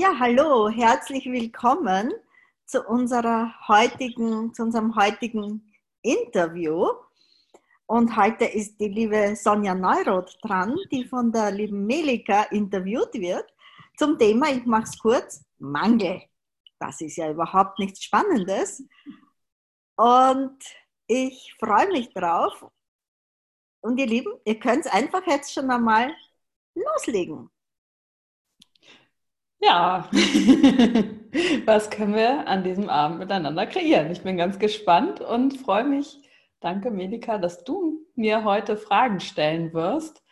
[0.00, 2.12] Ja, hallo, herzlich willkommen
[2.66, 6.86] zu unserer heutigen, zu unserem heutigen Interview.
[7.86, 13.52] Und heute ist die liebe Sonja Neuroth dran, die von der lieben Melika interviewt wird
[13.96, 16.22] zum Thema, ich mache es kurz, Mangel.
[16.78, 18.84] Das ist ja überhaupt nichts Spannendes.
[19.96, 20.62] Und
[21.08, 22.70] ich freue mich drauf.
[23.80, 26.14] Und ihr Lieben, ihr könnt es einfach jetzt schon einmal
[26.76, 27.50] loslegen.
[29.60, 30.08] Ja,
[31.64, 34.10] was können wir an diesem Abend miteinander kreieren?
[34.12, 36.18] Ich bin ganz gespannt und freue mich.
[36.60, 40.22] Danke, Melika, dass du mir heute Fragen stellen wirst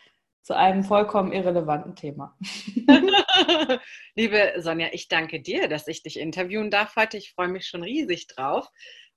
[0.43, 2.37] zu einem vollkommen irrelevanten Thema.
[4.15, 7.17] Liebe Sonja, ich danke dir, dass ich dich interviewen darf heute.
[7.17, 8.69] Ich freue mich schon riesig drauf.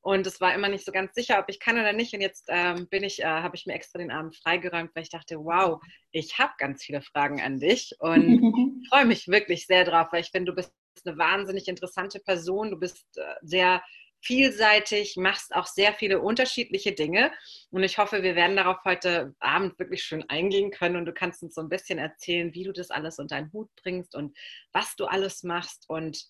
[0.09, 2.16] Und es war immer nicht so ganz sicher, ob ich kann oder nicht.
[2.16, 5.12] Und jetzt ähm, bin ich, äh, habe ich mir extra den Abend freigeräumt, weil ich
[5.12, 8.41] dachte, wow, ich habe ganz viele Fragen an dich und
[8.90, 10.73] freue mich wirklich sehr drauf, weil ich finde, du bist
[11.05, 12.71] eine wahnsinnig interessante Person.
[12.71, 13.84] Du bist äh, sehr
[14.20, 17.32] vielseitig, machst auch sehr viele unterschiedliche Dinge.
[17.70, 21.44] Und ich hoffe, wir werden darauf heute Abend wirklich schön eingehen können und du kannst
[21.44, 24.35] uns so ein bisschen erzählen, wie du das alles unter deinen Hut bringst und
[24.71, 26.26] was du alles machst und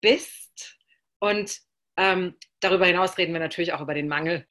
[0.00, 0.78] bist.
[1.18, 1.60] Und
[1.96, 4.46] ähm, darüber hinaus reden wir natürlich auch über den Mangel.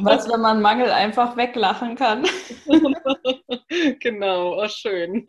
[0.00, 2.26] Was, wenn man Mangel einfach weglachen kann?
[4.00, 5.24] genau, oh schön.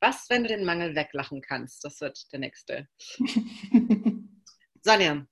[0.00, 1.84] Was, wenn du den Mangel weglachen kannst?
[1.84, 2.88] Das wird der nächste.
[4.82, 5.26] Sonja,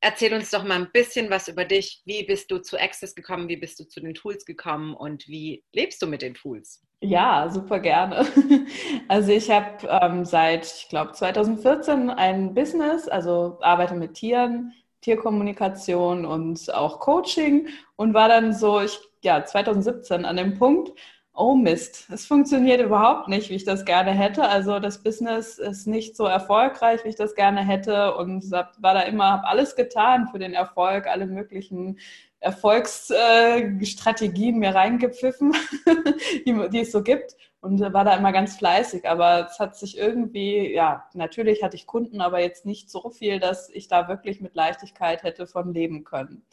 [0.00, 2.02] erzähl uns doch mal ein bisschen was über dich.
[2.04, 3.48] Wie bist du zu Access gekommen?
[3.48, 4.94] Wie bist du zu den Tools gekommen?
[4.94, 6.82] Und wie lebst du mit den Tools?
[7.02, 8.26] Ja, super gerne.
[9.08, 16.24] Also ich habe ähm, seit, ich glaube, 2014 ein Business, also arbeite mit Tieren, Tierkommunikation
[16.24, 20.92] und auch Coaching und war dann so, ich, ja, 2017 an dem Punkt,
[21.40, 24.46] oh Mist, es funktioniert überhaupt nicht, wie ich das gerne hätte.
[24.46, 29.00] Also das Business ist nicht so erfolgreich, wie ich das gerne hätte und war da
[29.02, 31.98] immer, habe alles getan für den Erfolg, alle möglichen
[32.40, 35.54] Erfolgsstrategien mir reingepfiffen,
[36.46, 39.08] die, die es so gibt und war da immer ganz fleißig.
[39.08, 43.40] Aber es hat sich irgendwie, ja, natürlich hatte ich Kunden, aber jetzt nicht so viel,
[43.40, 46.44] dass ich da wirklich mit Leichtigkeit hätte von leben können.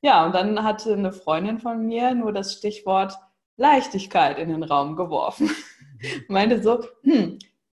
[0.00, 3.14] Ja, und dann hatte eine Freundin von mir nur das Stichwort
[3.56, 5.50] Leichtigkeit in den Raum geworfen.
[6.28, 7.38] Meinte so, hm,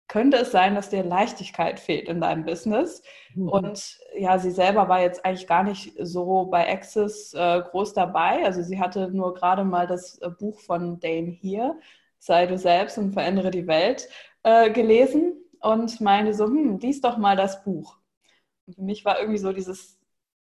[0.08, 3.02] könnte es sein, dass dir Leichtigkeit fehlt in deinem Business?
[3.34, 3.48] Mhm.
[3.48, 8.44] Und ja, sie selber war jetzt eigentlich gar nicht so bei Access äh, groß dabei.
[8.44, 11.78] Also sie hatte nur gerade mal das äh, Buch von Dane hier,
[12.18, 14.08] Sei du selbst und verändere die Welt,
[14.44, 17.98] äh, gelesen und meinte so, hm, lies doch mal das Buch.
[18.66, 19.98] Und für mich war irgendwie so dieses,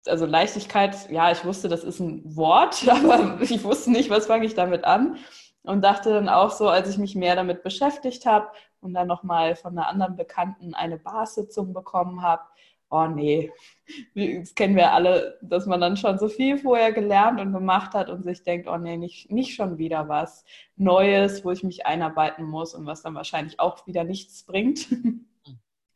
[0.07, 4.47] also Leichtigkeit, ja, ich wusste, das ist ein Wort, aber ich wusste nicht, was fange
[4.47, 5.17] ich damit an.
[5.63, 8.49] Und dachte dann auch so, als ich mich mehr damit beschäftigt habe
[8.81, 12.43] und dann nochmal von einer anderen Bekannten eine Barsitzung bekommen habe,
[12.91, 13.51] oh nee,
[14.15, 18.11] das kennen wir alle, dass man dann schon so viel vorher gelernt und gemacht hat
[18.11, 20.45] und sich denkt, oh nee, nicht, nicht schon wieder was
[20.77, 24.89] Neues, wo ich mich einarbeiten muss und was dann wahrscheinlich auch wieder nichts bringt.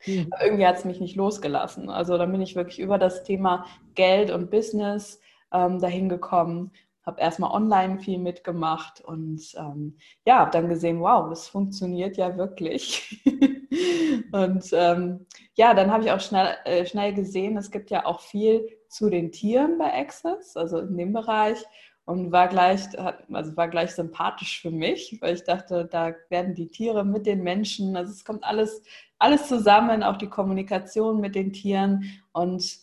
[0.05, 0.29] Mhm.
[0.41, 1.89] Irgendwie hat es mich nicht losgelassen.
[1.89, 3.65] Also dann bin ich wirklich über das Thema
[3.95, 5.19] Geld und Business
[5.51, 6.71] ähm, dahin gekommen
[7.09, 12.37] habe erstmal online viel mitgemacht und ähm, ja, habe dann gesehen, wow, das funktioniert ja
[12.37, 13.23] wirklich.
[14.31, 18.19] und ähm, ja, dann habe ich auch schnell, äh, schnell gesehen, es gibt ja auch
[18.21, 21.63] viel zu den Tieren bei Access, also in dem Bereich.
[22.05, 22.81] Und war gleich,
[23.31, 27.43] also war gleich sympathisch für mich, weil ich dachte, da werden die Tiere mit den
[27.43, 28.81] Menschen, also es kommt alles,
[29.19, 32.21] alles zusammen, auch die Kommunikation mit den Tieren.
[32.31, 32.79] Und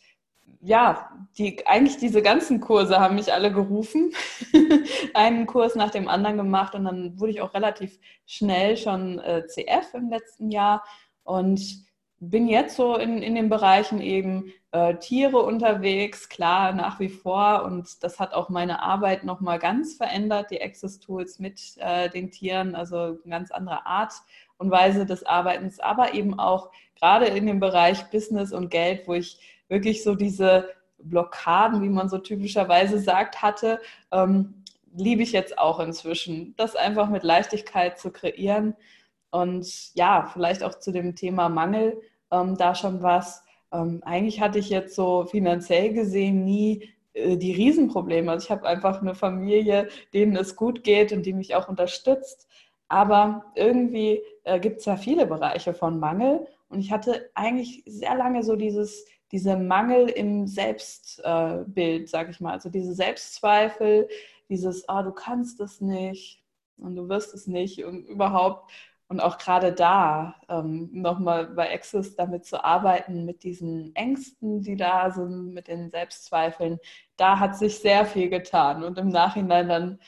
[0.61, 4.13] ja, die, eigentlich diese ganzen Kurse haben mich alle gerufen.
[5.15, 9.47] Einen Kurs nach dem anderen gemacht und dann wurde ich auch relativ schnell schon äh,
[9.47, 10.85] CF im letzten Jahr
[11.25, 11.87] und
[12.19, 17.65] bin jetzt so in, in den Bereichen eben äh, Tiere unterwegs, klar, nach wie vor.
[17.65, 22.31] Und das hat auch meine Arbeit nochmal ganz verändert, die Access Tools mit äh, den
[22.31, 24.15] Tieren, also eine ganz andere Art
[24.59, 29.15] und Weise des Arbeitens, aber eben auch gerade in dem Bereich Business und Geld, wo
[29.15, 29.39] ich
[29.69, 30.69] wirklich so diese
[30.99, 33.81] Blockaden, wie man so typischerweise sagt, hatte,
[34.13, 34.63] ähm,
[34.95, 36.55] liebe ich jetzt auch inzwischen.
[36.57, 38.75] Das einfach mit Leichtigkeit zu kreieren.
[39.31, 42.01] Und ja, vielleicht auch zu dem Thema Mangel
[42.31, 43.45] ähm, da schon was.
[43.73, 48.31] Ähm, eigentlich hatte ich jetzt so finanziell gesehen nie äh, die Riesenprobleme.
[48.31, 52.49] Also ich habe einfach eine Familie, denen es gut geht und die mich auch unterstützt.
[52.89, 56.47] Aber irgendwie äh, gibt es ja viele Bereiche von Mangel.
[56.69, 62.41] Und ich hatte eigentlich sehr lange so dieses dieser Mangel im Selbstbild, äh, sag ich
[62.41, 64.09] mal, also diese Selbstzweifel,
[64.49, 66.43] dieses, ah, du kannst es nicht,
[66.79, 68.71] und du wirst es nicht und überhaupt
[69.09, 74.77] und auch gerade da ähm, nochmal bei Access damit zu arbeiten, mit diesen Ängsten, die
[74.77, 76.79] da sind, mit den Selbstzweifeln,
[77.17, 80.01] da hat sich sehr viel getan und im Nachhinein dann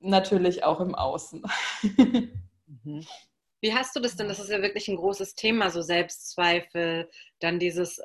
[0.00, 1.42] natürlich auch im Außen.
[2.84, 3.06] Mhm.
[3.60, 4.28] Wie hast du das denn?
[4.28, 7.08] Das ist ja wirklich ein großes Thema, so Selbstzweifel,
[7.40, 8.00] dann dieses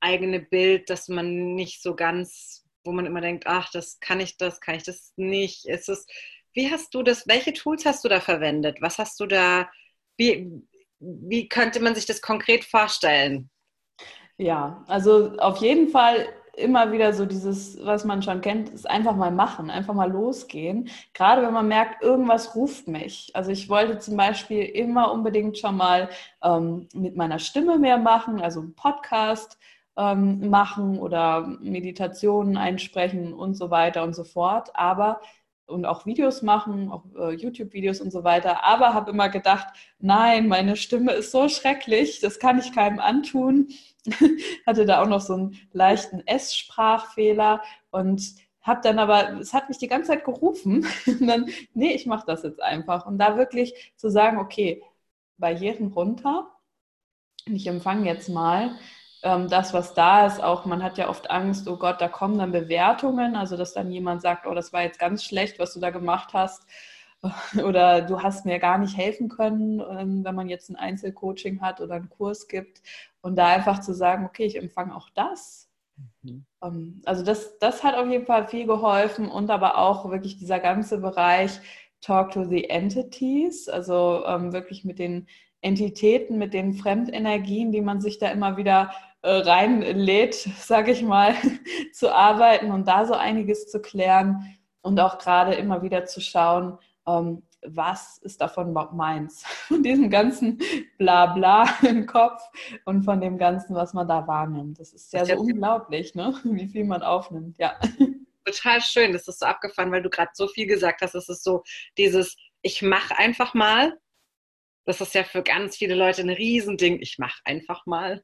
[0.00, 4.36] eigene Bild, dass man nicht so ganz, wo man immer denkt, ach, das kann ich
[4.36, 5.66] das, kann ich das nicht.
[5.66, 6.06] Ist es,
[6.52, 8.78] wie hast du das, welche Tools hast du da verwendet?
[8.80, 9.68] Was hast du da
[10.16, 10.50] wie,
[10.98, 13.50] wie könnte man sich das konkret vorstellen?
[14.38, 19.14] Ja, also auf jeden Fall immer wieder so dieses, was man schon kennt, ist einfach
[19.14, 20.88] mal machen, einfach mal losgehen.
[21.14, 23.30] Gerade wenn man merkt, irgendwas ruft mich.
[23.34, 26.08] Also ich wollte zum Beispiel immer unbedingt schon mal
[26.42, 29.58] ähm, mit meiner Stimme mehr machen, also einen Podcast
[29.96, 34.70] ähm, machen oder Meditationen einsprechen und so weiter und so fort.
[34.74, 35.20] Aber
[35.66, 39.66] und auch Videos machen, auch äh, YouTube-Videos und so weiter, aber habe immer gedacht,
[39.98, 43.68] nein, meine Stimme ist so schrecklich, das kann ich keinem antun.
[44.66, 48.22] Hatte da auch noch so einen leichten S-Sprachfehler und
[48.62, 52.26] habe dann aber, es hat mich die ganze Zeit gerufen, und dann, nee, ich mache
[52.26, 53.06] das jetzt einfach.
[53.06, 54.82] Und da wirklich zu sagen, okay,
[55.38, 56.50] Barrieren runter,
[57.46, 58.76] ich empfange jetzt mal
[59.22, 62.38] ähm, das, was da ist, auch man hat ja oft Angst, oh Gott, da kommen
[62.38, 65.80] dann Bewertungen, also dass dann jemand sagt, oh, das war jetzt ganz schlecht, was du
[65.80, 66.66] da gemacht hast.
[67.64, 71.80] Oder du hast mir gar nicht helfen können, ähm, wenn man jetzt ein Einzelcoaching hat
[71.80, 72.82] oder einen Kurs gibt.
[73.26, 75.68] Und da einfach zu sagen, okay, ich empfange auch das.
[76.22, 76.46] Mhm.
[76.62, 80.60] Ähm, also das, das hat auf jeden Fall viel geholfen und aber auch wirklich dieser
[80.60, 81.58] ganze Bereich
[82.00, 85.26] Talk to the Entities, also ähm, wirklich mit den
[85.60, 88.92] Entitäten, mit den Fremdenergien, die man sich da immer wieder
[89.22, 91.34] äh, reinlädt, sage ich mal,
[91.92, 96.78] zu arbeiten und da so einiges zu klären und auch gerade immer wieder zu schauen,
[97.08, 99.42] ähm, was ist davon überhaupt meins?
[99.68, 100.58] Von diesem ganzen
[100.98, 102.42] Blabla im Kopf
[102.84, 104.78] und von dem Ganzen, was man da wahrnimmt.
[104.78, 106.34] Das ist ja das so unglaublich, ne?
[106.44, 107.58] wie viel man aufnimmt.
[107.58, 107.78] Ja.
[108.44, 111.14] Total schön, das ist so abgefahren, weil du gerade so viel gesagt hast.
[111.14, 111.64] Es ist so
[111.98, 113.98] dieses, ich mache einfach mal
[114.86, 117.00] das ist ja für ganz viele Leute ein Riesending.
[117.02, 118.22] Ich mache einfach mal.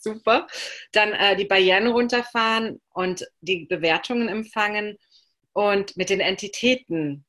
[0.00, 0.46] Super.
[0.92, 4.96] Dann äh, die Barrieren runterfahren und die Bewertungen empfangen
[5.52, 7.26] und mit den Entitäten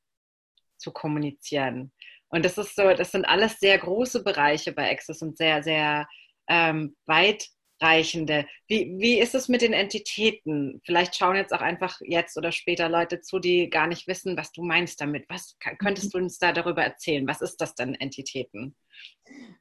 [0.84, 1.92] zu kommunizieren.
[2.30, 6.08] Und das ist so, das sind alles sehr große Bereiche bei Access und sehr, sehr
[6.48, 7.48] ähm, weit
[7.82, 8.46] Reichende.
[8.68, 10.82] Wie, wie ist es mit den Entitäten?
[10.86, 14.52] Vielleicht schauen jetzt auch einfach jetzt oder später Leute zu, die gar nicht wissen, was
[14.52, 15.26] du meinst damit.
[15.28, 17.28] Was könntest du uns da darüber erzählen?
[17.28, 18.76] Was ist das denn, Entitäten?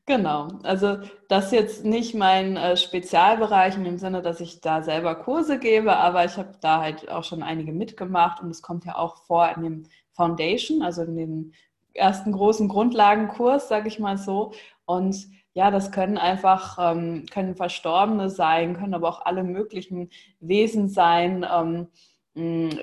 [0.06, 0.98] Genau, also
[1.28, 5.58] das ist jetzt nicht mein äh, Spezialbereich in dem Sinne, dass ich da selber Kurse
[5.58, 9.24] gebe, aber ich habe da halt auch schon einige mitgemacht und es kommt ja auch
[9.24, 11.52] vor in dem Foundation, also in dem
[11.94, 14.52] ersten großen Grundlagenkurs, sage ich mal so.
[14.84, 20.10] Und ja, das können einfach, ähm, können Verstorbene sein, können aber auch alle möglichen
[20.40, 21.46] Wesen sein.
[21.50, 21.88] Ähm,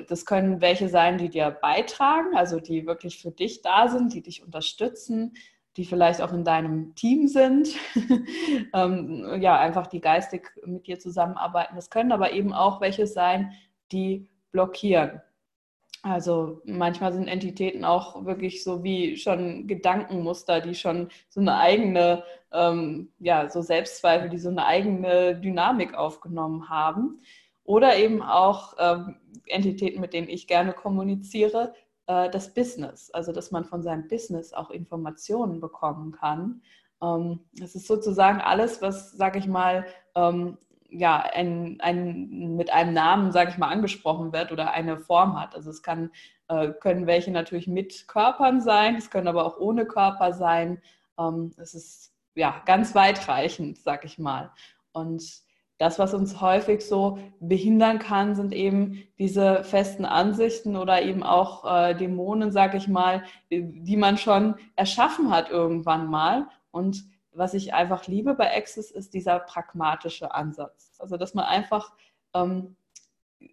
[0.08, 4.22] das können welche sein, die dir beitragen, also die wirklich für dich da sind, die
[4.22, 5.34] dich unterstützen,
[5.76, 7.70] die vielleicht auch in deinem Team sind.
[8.74, 11.76] ähm, ja, einfach die geistig mit dir zusammenarbeiten.
[11.76, 13.54] Das können aber eben auch welche sein,
[13.92, 15.22] die blockieren.
[16.02, 22.24] Also manchmal sind Entitäten auch wirklich so wie schon Gedankenmuster, die schon so eine eigene,
[22.54, 27.22] ähm, ja, so Selbstzweifel, die so eine eigene Dynamik aufgenommen haben.
[27.64, 31.74] Oder eben auch ähm, Entitäten, mit denen ich gerne kommuniziere,
[32.08, 33.12] äh, das Business.
[33.12, 36.62] Also dass man von seinem Business auch Informationen bekommen kann.
[37.04, 39.86] Ähm, das ist sozusagen alles, was, sage ich mal,
[40.16, 40.58] ähm,
[40.90, 45.56] ja, ein, ein, mit einem Namen, sage ich mal, angesprochen wird oder eine Form hat.
[45.56, 46.12] Also es kann,
[46.48, 50.82] äh, können welche natürlich mit Körpern sein, es können aber auch ohne Körper sein.
[51.18, 54.52] Ähm, es ist ja ganz weitreichend, sage ich mal.
[54.92, 55.44] Und
[55.80, 61.64] das, was uns häufig so behindern kann, sind eben diese festen Ansichten oder eben auch
[61.66, 66.50] äh, Dämonen, sage ich mal, die man schon erschaffen hat irgendwann mal.
[66.72, 70.96] Und was ich einfach liebe bei Access, ist dieser pragmatische Ansatz.
[71.00, 71.94] Also, dass man einfach
[72.34, 72.76] ähm,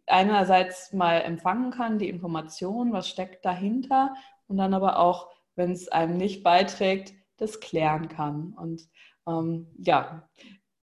[0.07, 4.15] einerseits mal empfangen kann, die Information, was steckt dahinter,
[4.49, 8.53] und dann aber auch, wenn es einem nicht beiträgt, das klären kann.
[8.55, 8.89] Und
[9.27, 10.29] ähm, ja,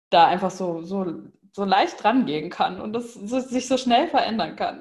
[0.09, 1.21] da einfach so, so,
[1.51, 4.79] so leicht rangehen kann und das so, sich so schnell verändern kann.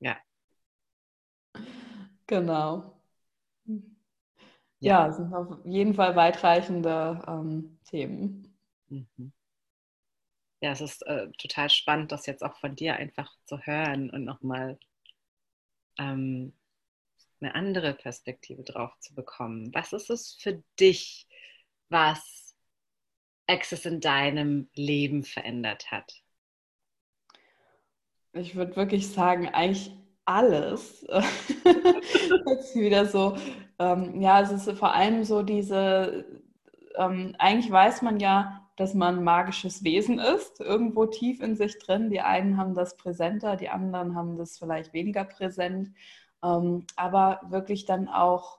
[0.00, 0.16] Ja.
[2.26, 2.93] Genau
[4.84, 8.56] ja, sind auf jeden Fall weitreichende ähm, Themen.
[8.88, 9.32] Mhm.
[10.60, 14.24] Ja, es ist äh, total spannend, das jetzt auch von dir einfach zu hören und
[14.24, 14.78] nochmal
[15.98, 16.52] ähm,
[17.40, 19.74] eine andere Perspektive drauf zu bekommen.
[19.74, 21.26] Was ist es für dich,
[21.88, 22.54] was
[23.46, 26.22] Access in deinem Leben verändert hat?
[28.32, 29.92] Ich würde wirklich sagen, eigentlich
[30.24, 31.02] alles.
[32.46, 33.36] Jetzt wieder so,
[33.78, 36.24] ähm, ja, es ist vor allem so diese,
[36.96, 42.10] ähm, eigentlich weiß man ja, dass man magisches Wesen ist, irgendwo tief in sich drin.
[42.10, 45.90] Die einen haben das präsenter, die anderen haben das vielleicht weniger präsent.
[46.42, 48.58] Ähm, aber wirklich dann auch,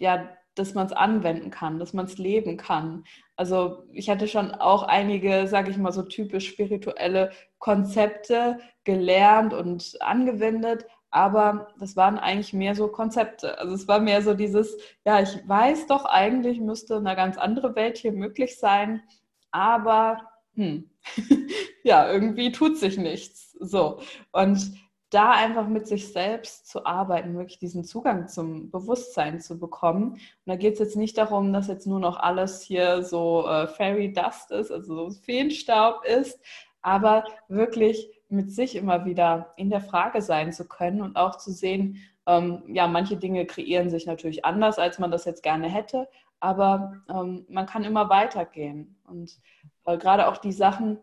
[0.00, 3.04] ja, dass man es anwenden kann, dass man es leben kann.
[3.36, 9.96] Also ich hatte schon auch einige, sage ich mal so typisch spirituelle Konzepte gelernt und
[10.00, 13.58] angewendet, aber das waren eigentlich mehr so Konzepte.
[13.58, 17.74] Also es war mehr so dieses, ja, ich weiß doch eigentlich müsste eine ganz andere
[17.76, 19.02] Welt hier möglich sein,
[19.50, 20.20] aber
[20.54, 20.90] hm,
[21.82, 23.52] ja, irgendwie tut sich nichts.
[23.60, 24.00] So
[24.32, 24.72] und
[25.10, 30.12] da einfach mit sich selbst zu arbeiten, wirklich diesen Zugang zum Bewusstsein zu bekommen.
[30.12, 33.66] Und da geht es jetzt nicht darum, dass jetzt nur noch alles hier so äh,
[33.68, 36.38] Fairy Dust ist, also so Feenstaub ist,
[36.82, 41.50] aber wirklich mit sich immer wieder in der Frage sein zu können und auch zu
[41.50, 46.08] sehen, ähm, ja, manche Dinge kreieren sich natürlich anders, als man das jetzt gerne hätte,
[46.40, 49.00] aber ähm, man kann immer weitergehen.
[49.06, 49.40] Und
[49.86, 50.98] äh, gerade auch die Sachen,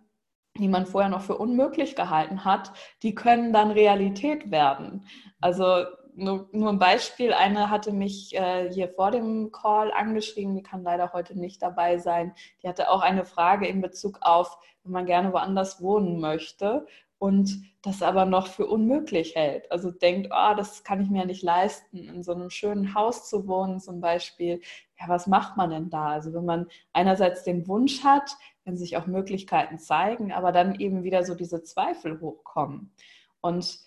[0.57, 5.05] die man vorher noch für unmöglich gehalten hat, die können dann Realität werden.
[5.41, 10.63] Also nur, nur ein Beispiel, eine hatte mich äh, hier vor dem Call angeschrieben, die
[10.63, 12.33] kann leider heute nicht dabei sein.
[12.63, 16.85] Die hatte auch eine Frage in Bezug auf, wenn man gerne woanders wohnen möchte
[17.17, 19.71] und das aber noch für unmöglich hält.
[19.71, 23.47] Also denkt, oh, das kann ich mir nicht leisten, in so einem schönen Haus zu
[23.47, 24.61] wohnen zum Beispiel.
[24.99, 26.07] Ja, was macht man denn da?
[26.07, 31.03] Also wenn man einerseits den Wunsch hat, wenn sich auch Möglichkeiten zeigen, aber dann eben
[31.03, 32.91] wieder so diese Zweifel hochkommen.
[33.41, 33.79] Und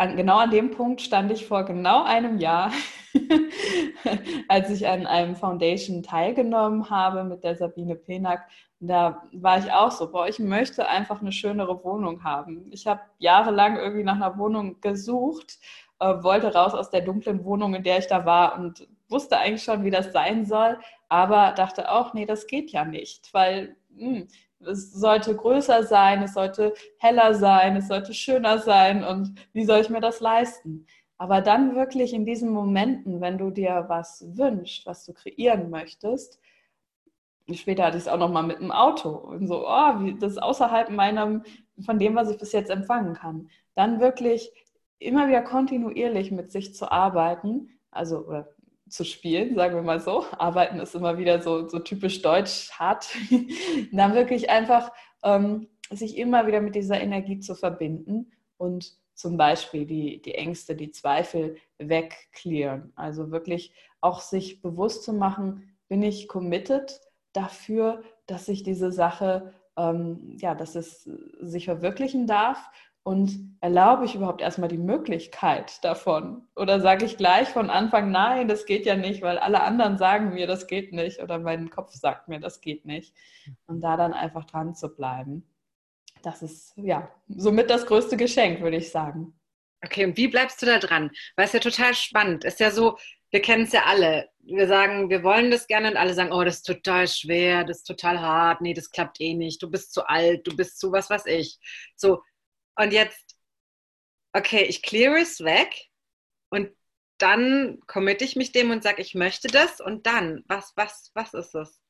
[0.00, 2.72] an, genau an dem Punkt stand ich vor genau einem Jahr,
[4.48, 8.48] als ich an einem Foundation teilgenommen habe mit der Sabine Penack.
[8.80, 12.70] Da war ich auch so, boah, ich möchte einfach eine schönere Wohnung haben.
[12.72, 15.58] Ich habe jahrelang irgendwie nach einer Wohnung gesucht,
[15.98, 19.64] äh, wollte raus aus der dunklen Wohnung, in der ich da war und wusste eigentlich
[19.64, 20.78] schon, wie das sein soll,
[21.10, 24.28] aber dachte auch, nee, das geht ja nicht, weil mh, hm,
[24.66, 29.80] es sollte größer sein, es sollte heller sein, es sollte schöner sein und wie soll
[29.80, 30.86] ich mir das leisten?
[31.18, 36.38] Aber dann wirklich in diesen Momenten, wenn du dir was wünschst, was du kreieren möchtest,
[37.52, 40.32] später hatte ich es auch noch mal mit dem Auto und so, oh, wie, das
[40.32, 41.42] ist außerhalb meinem,
[41.84, 43.50] von dem, was ich bis jetzt empfangen kann.
[43.74, 44.52] Dann wirklich
[44.98, 48.48] immer wieder kontinuierlich mit sich zu arbeiten, also oder
[48.90, 50.24] zu spielen, sagen wir mal so.
[50.32, 53.08] Arbeiten ist immer wieder so, so typisch deutsch, hart.
[53.92, 54.92] Dann wirklich einfach
[55.22, 60.74] ähm, sich immer wieder mit dieser Energie zu verbinden und zum Beispiel die, die Ängste,
[60.74, 62.92] die Zweifel wegklären.
[62.96, 67.00] Also wirklich auch sich bewusst zu machen, bin ich committed
[67.32, 71.02] dafür, dass ich diese Sache, ähm, ja, dass es
[71.40, 72.70] sich verwirklichen darf
[73.10, 76.46] und erlaube ich überhaupt erstmal die Möglichkeit davon?
[76.54, 80.32] Oder sage ich gleich von Anfang, nein, das geht ja nicht, weil alle anderen sagen
[80.32, 81.20] mir, das geht nicht.
[81.20, 83.12] Oder mein Kopf sagt mir, das geht nicht.
[83.66, 85.44] Und da dann einfach dran zu bleiben.
[86.22, 89.34] Das ist ja somit das größte Geschenk, würde ich sagen.
[89.84, 91.10] Okay, und wie bleibst du da dran?
[91.34, 92.60] Weil es ja total spannend ist.
[92.60, 92.96] ja so,
[93.32, 94.28] wir kennen es ja alle.
[94.38, 97.78] Wir sagen, wir wollen das gerne und alle sagen, oh, das ist total schwer, das
[97.78, 100.92] ist total hart, nee, das klappt eh nicht, du bist zu alt, du bist zu
[100.92, 101.58] was weiß ich.
[101.96, 102.22] So,
[102.76, 103.36] und jetzt,
[104.32, 105.88] okay, ich clear es weg
[106.50, 106.70] und
[107.18, 111.34] dann committe ich mich dem und sage, ich möchte das und dann, was, was, was
[111.34, 111.80] ist es?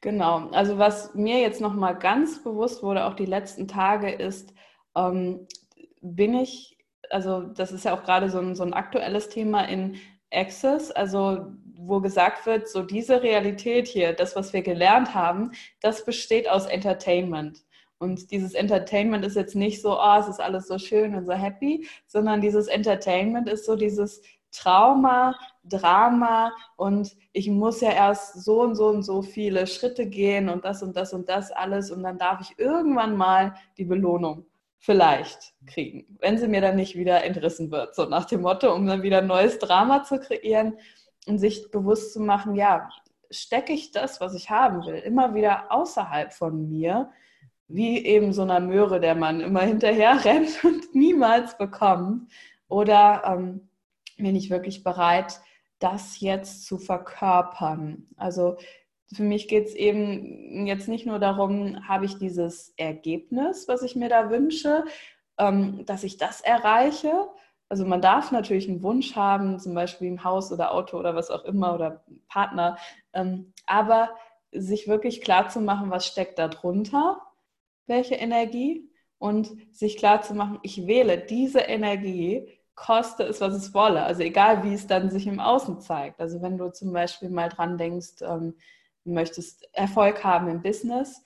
[0.00, 4.54] Genau, also was mir jetzt nochmal ganz bewusst wurde, auch die letzten Tage, ist,
[4.96, 5.48] ähm,
[6.00, 6.78] bin ich,
[7.10, 9.98] also das ist ja auch gerade so ein, so ein aktuelles Thema in
[10.30, 16.04] Access, also wo gesagt wird, so diese Realität hier, das, was wir gelernt haben, das
[16.04, 17.64] besteht aus Entertainment.
[17.98, 21.32] Und dieses Entertainment ist jetzt nicht so, oh, es ist alles so schön und so
[21.32, 25.34] happy, sondern dieses Entertainment ist so dieses Trauma,
[25.64, 30.64] Drama und ich muss ja erst so und so und so viele Schritte gehen und
[30.64, 34.46] das und das und das alles und dann darf ich irgendwann mal die Belohnung
[34.78, 38.86] vielleicht kriegen, wenn sie mir dann nicht wieder entrissen wird, so nach dem Motto, um
[38.86, 40.78] dann wieder neues Drama zu kreieren
[41.26, 42.88] und sich bewusst zu machen, ja,
[43.30, 47.10] stecke ich das, was ich haben will, immer wieder außerhalb von mir,
[47.68, 52.30] wie eben so einer Möhre, der man immer hinterher rennt und niemals bekommt?
[52.68, 53.68] Oder ähm,
[54.16, 55.40] bin ich wirklich bereit,
[55.78, 58.06] das jetzt zu verkörpern?
[58.16, 58.56] Also
[59.14, 63.94] für mich geht es eben jetzt nicht nur darum, habe ich dieses Ergebnis, was ich
[63.96, 64.84] mir da wünsche,
[65.38, 67.28] ähm, dass ich das erreiche,
[67.68, 71.30] Also man darf natürlich einen Wunsch haben, zum Beispiel ein Haus oder Auto oder was
[71.30, 72.78] auch immer oder Partner,
[73.12, 74.10] ähm, aber
[74.52, 77.20] sich wirklich klar zu machen, was steckt da drunter,
[77.86, 83.74] welche Energie und sich klar zu machen, ich wähle diese Energie, koste es, was es
[83.74, 84.02] wolle.
[84.02, 86.20] Also egal, wie es dann sich im Außen zeigt.
[86.20, 88.54] Also wenn du zum Beispiel mal dran denkst, ähm,
[89.04, 91.24] du möchtest Erfolg haben im Business,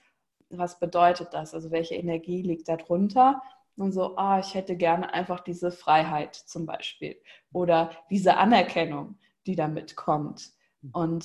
[0.49, 1.55] was bedeutet das?
[1.55, 3.43] Also welche Energie liegt da drunter?
[3.77, 7.17] Und so, ah, ich hätte gerne einfach diese Freiheit zum Beispiel
[7.53, 10.51] oder diese Anerkennung, die damit kommt.
[10.93, 11.25] Und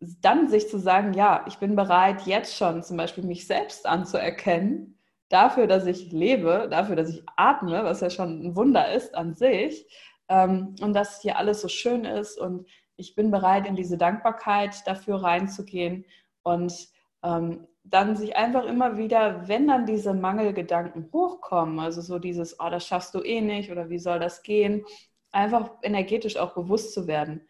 [0.00, 4.98] dann sich zu sagen, ja, ich bin bereit, jetzt schon zum Beispiel mich selbst anzuerkennen,
[5.28, 9.34] dafür, dass ich lebe, dafür, dass ich atme, was ja schon ein Wunder ist an
[9.34, 9.86] sich,
[10.28, 12.66] ähm, und dass hier alles so schön ist und
[12.96, 16.04] ich bin bereit, in diese Dankbarkeit dafür reinzugehen
[16.42, 16.88] und
[17.22, 22.68] ähm, dann sich einfach immer wieder, wenn dann diese Mangelgedanken hochkommen, also so dieses, oh,
[22.70, 24.84] das schaffst du eh nicht oder wie soll das gehen,
[25.32, 27.42] einfach energetisch auch bewusst zu werden.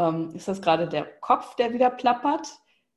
[0.00, 2.48] Ähm, ist das gerade der Kopf, der wieder plappert?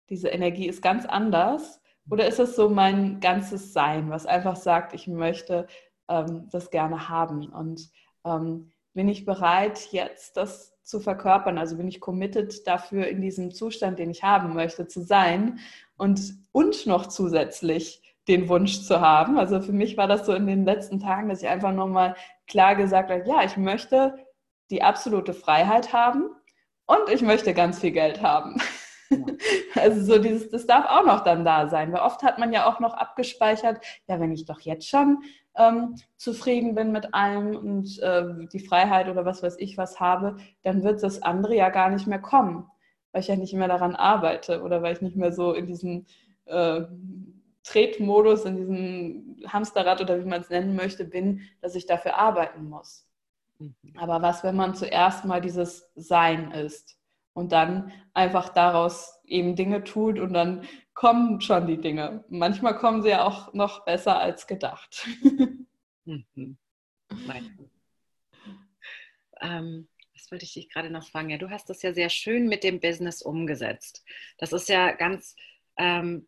[0.09, 1.81] Diese Energie ist ganz anders.
[2.09, 5.67] Oder ist es so mein ganzes Sein, was einfach sagt, ich möchte
[6.07, 7.49] ähm, das gerne haben?
[7.49, 7.89] Und
[8.25, 11.57] ähm, bin ich bereit, jetzt das zu verkörpern?
[11.57, 15.59] Also bin ich committed dafür, in diesem Zustand, den ich haben möchte, zu sein
[15.97, 19.37] und, und noch zusätzlich den Wunsch zu haben.
[19.37, 22.15] Also für mich war das so in den letzten Tagen, dass ich einfach nochmal
[22.47, 24.15] klar gesagt habe, ja, ich möchte
[24.69, 26.29] die absolute Freiheit haben
[26.85, 28.61] und ich möchte ganz viel Geld haben.
[29.75, 31.91] Also so dieses, das darf auch noch dann da sein.
[31.91, 35.19] Weil oft hat man ja auch noch abgespeichert, ja, wenn ich doch jetzt schon
[35.55, 40.37] ähm, zufrieden bin mit allem und äh, die Freiheit oder was weiß ich was habe,
[40.63, 42.67] dann wird das andere ja gar nicht mehr kommen,
[43.11, 46.05] weil ich ja nicht mehr daran arbeite oder weil ich nicht mehr so in diesem
[46.45, 46.81] äh,
[47.63, 52.69] Tretmodus, in diesem Hamsterrad oder wie man es nennen möchte, bin, dass ich dafür arbeiten
[52.69, 53.07] muss.
[53.97, 56.97] Aber was, wenn man zuerst mal dieses Sein ist
[57.33, 62.23] und dann einfach daraus eben Dinge tut und dann kommen schon die Dinge.
[62.29, 65.07] Manchmal kommen sie ja auch noch besser als gedacht.
[66.05, 66.57] Mhm.
[69.41, 71.29] Ähm, was wollte ich dich gerade noch fragen?
[71.29, 74.03] Ja, du hast das ja sehr schön mit dem Business umgesetzt.
[74.37, 75.35] Das ist ja ganz
[75.77, 76.27] ähm,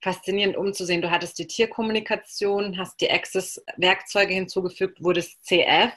[0.00, 1.02] faszinierend umzusehen.
[1.02, 5.92] Du hattest die Tierkommunikation, hast die Access-Werkzeuge hinzugefügt, wurdest CF,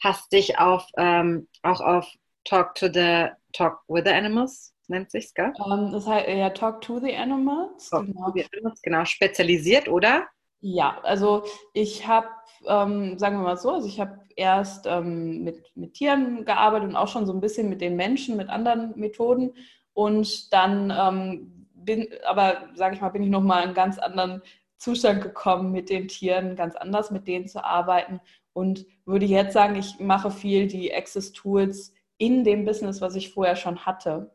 [0.00, 2.12] hast dich auf, ähm, auch auf
[2.44, 5.52] Talk to the Talk with the Animals nennt sich gell?
[5.64, 7.88] Um, ähm, das heißt ja Talk to the Animals.
[7.88, 8.26] Talk genau.
[8.26, 10.26] To the Animals, genau, spezialisiert, oder?
[10.60, 12.28] Ja, also ich habe,
[12.66, 16.96] ähm, sagen wir mal so, also ich habe erst ähm, mit, mit Tieren gearbeitet und
[16.96, 19.54] auch schon so ein bisschen mit den Menschen, mit anderen Methoden.
[19.94, 24.42] Und dann ähm, bin, aber sage ich mal, bin ich nochmal in einen ganz anderen
[24.76, 28.20] Zustand gekommen, mit den Tieren ganz anders mit denen zu arbeiten.
[28.52, 33.32] Und würde jetzt sagen, ich mache viel die Access Tools in dem Business, was ich
[33.32, 34.34] vorher schon hatte,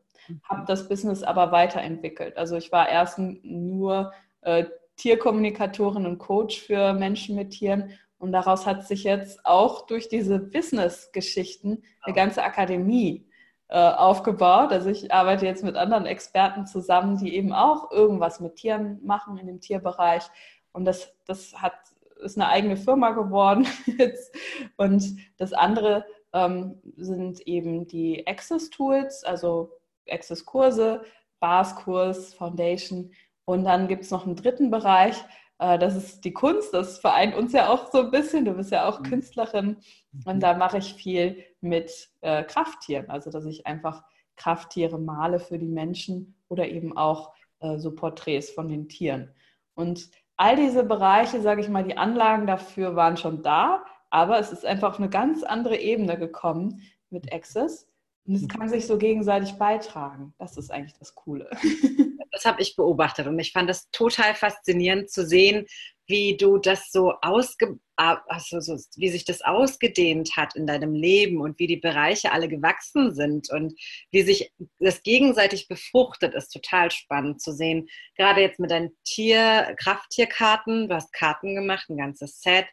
[0.50, 2.36] habe das Business aber weiterentwickelt.
[2.38, 8.66] Also ich war erst nur äh, Tierkommunikatorin und Coach für Menschen mit Tieren und daraus
[8.66, 13.30] hat sich jetzt auch durch diese Business-Geschichten eine ganze Akademie
[13.68, 14.72] äh, aufgebaut.
[14.72, 19.38] Also ich arbeite jetzt mit anderen Experten zusammen, die eben auch irgendwas mit Tieren machen
[19.38, 20.24] in dem Tierbereich.
[20.72, 21.74] Und das, das hat,
[22.22, 24.36] ist eine eigene Firma geworden jetzt.
[24.78, 29.72] Und das andere ähm, sind eben die Access-Tools, also
[30.10, 31.04] Access-Kurse,
[31.40, 33.12] Bars-Kurs, Foundation.
[33.46, 35.24] Und dann gibt es noch einen dritten Bereich,
[35.60, 36.74] äh, das ist die Kunst.
[36.74, 38.46] Das vereint uns ja auch so ein bisschen.
[38.46, 39.04] Du bist ja auch mhm.
[39.04, 39.78] Künstlerin.
[40.26, 43.10] Und da mache ich viel mit äh, Krafttieren.
[43.10, 44.04] Also, dass ich einfach
[44.36, 49.34] Krafttiere male für die Menschen oder eben auch äh, so Porträts von den Tieren.
[49.76, 53.86] Und all diese Bereiche, sage ich mal, die Anlagen dafür waren schon da.
[54.10, 57.88] Aber es ist einfach auf eine ganz andere Ebene gekommen mit Access.
[58.26, 58.48] Und es mhm.
[58.48, 60.34] kann sich so gegenseitig beitragen.
[60.38, 61.50] Das ist eigentlich das Coole.
[62.32, 65.68] Das habe ich beobachtet und ich fand das total faszinierend zu sehen,
[66.08, 71.40] wie du das so ausge, also so, wie sich das ausgedehnt hat in deinem Leben
[71.42, 73.80] und wie die Bereiche alle gewachsen sind und
[74.12, 77.88] wie sich das gegenseitig befruchtet, ist total spannend zu sehen.
[78.18, 82.66] Gerade jetzt mit deinen Tier, Krafttierkarten, du hast Karten gemacht, ein ganzes Set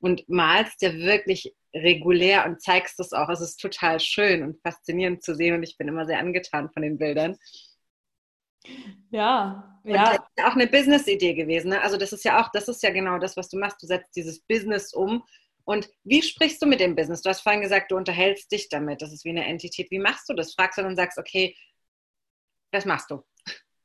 [0.00, 3.28] und malst ja wirklich regulär und zeigst das auch.
[3.28, 6.82] Es ist total schön und faszinierend zu sehen und ich bin immer sehr angetan von
[6.82, 7.36] den Bildern.
[9.10, 10.04] Ja, und ja.
[10.04, 11.70] Das ist ja auch eine Business-Idee gewesen.
[11.70, 11.80] Ne?
[11.80, 13.82] Also das ist ja auch, das ist ja genau das, was du machst.
[13.82, 15.22] Du setzt dieses Business um.
[15.64, 17.22] Und wie sprichst du mit dem Business?
[17.22, 19.02] Du hast vorhin gesagt, du unterhältst dich damit.
[19.02, 19.90] Das ist wie eine Entität.
[19.90, 20.54] Wie machst du das?
[20.54, 21.56] Fragst du dann und sagst, okay,
[22.72, 23.22] was machst du?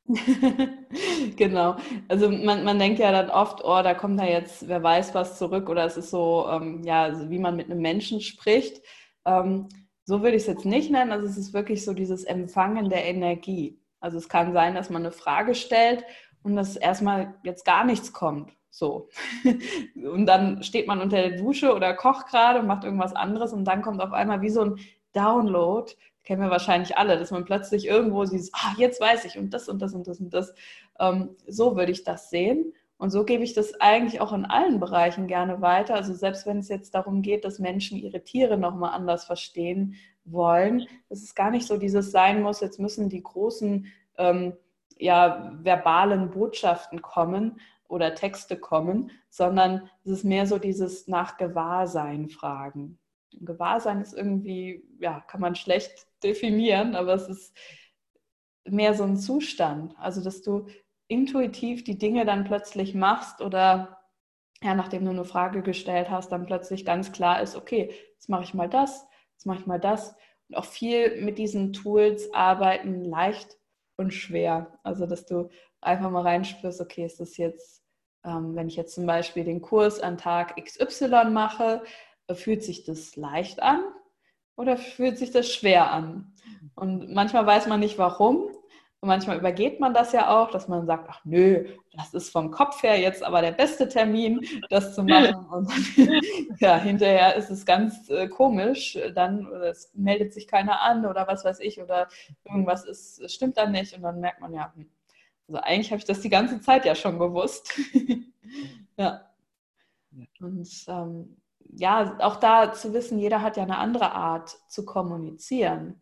[1.36, 1.76] genau.
[2.08, 5.38] Also man, man denkt ja dann oft, oh, da kommt da jetzt, wer weiß was
[5.38, 8.80] zurück oder es ist so, ähm, ja, wie man mit einem Menschen spricht.
[9.24, 9.68] Ähm,
[10.04, 11.10] so würde ich es jetzt nicht nennen.
[11.10, 13.80] Also es ist wirklich so dieses Empfangen der Energie.
[14.06, 16.04] Also es kann sein, dass man eine Frage stellt
[16.44, 18.52] und dass erstmal jetzt gar nichts kommt.
[18.70, 19.08] So.
[19.96, 23.64] Und dann steht man unter der Dusche oder kocht gerade und macht irgendwas anderes und
[23.64, 24.78] dann kommt auf einmal wie so ein
[25.12, 25.90] Download,
[26.22, 29.68] kennen wir wahrscheinlich alle, dass man plötzlich irgendwo sieht, ah, jetzt weiß ich und das
[29.68, 30.54] und das und das und das.
[31.00, 32.74] Ähm, so würde ich das sehen.
[32.98, 35.94] Und so gebe ich das eigentlich auch in allen Bereichen gerne weiter.
[35.94, 40.86] Also selbst wenn es jetzt darum geht, dass Menschen ihre Tiere nochmal anders verstehen wollen,
[41.08, 44.54] dass es gar nicht so dieses sein muss, jetzt müssen die großen ähm,
[44.98, 52.28] ja, verbalen Botschaften kommen oder Texte kommen, sondern es ist mehr so dieses nach Gewahrsein
[52.28, 52.98] fragen.
[53.32, 57.56] Gewahrsein ist irgendwie, ja, kann man schlecht definieren, aber es ist
[58.64, 59.94] mehr so ein Zustand.
[59.98, 60.66] Also, dass du
[61.08, 63.96] intuitiv die Dinge dann plötzlich machst oder
[64.62, 68.44] ja, nachdem du eine Frage gestellt hast, dann plötzlich ganz klar ist, okay, jetzt mache
[68.44, 70.14] ich mal das, jetzt mache ich mal das.
[70.48, 73.56] Und auch viel mit diesen Tools arbeiten leicht
[73.96, 74.78] und schwer.
[74.82, 77.82] Also, dass du einfach mal reinspürst, okay, ist das jetzt,
[78.24, 81.82] ähm, wenn ich jetzt zum Beispiel den Kurs an Tag XY mache,
[82.32, 83.84] fühlt sich das leicht an
[84.56, 86.34] oder fühlt sich das schwer an?
[86.74, 88.50] Und manchmal weiß man nicht warum.
[89.00, 92.50] Und manchmal übergeht man das ja auch, dass man sagt, ach nö, das ist vom
[92.50, 95.46] Kopf her jetzt aber der beste Termin, das zu machen.
[95.50, 95.70] Und
[96.60, 101.44] ja, hinterher ist es ganz äh, komisch, dann es meldet sich keiner an oder was
[101.44, 102.08] weiß ich oder
[102.44, 104.88] irgendwas ist, stimmt dann nicht und dann merkt man ja, hm,
[105.48, 107.78] also eigentlich habe ich das die ganze Zeit ja schon gewusst.
[108.96, 109.22] ja.
[110.40, 111.36] Und ähm,
[111.74, 116.00] ja, auch da zu wissen, jeder hat ja eine andere Art zu kommunizieren.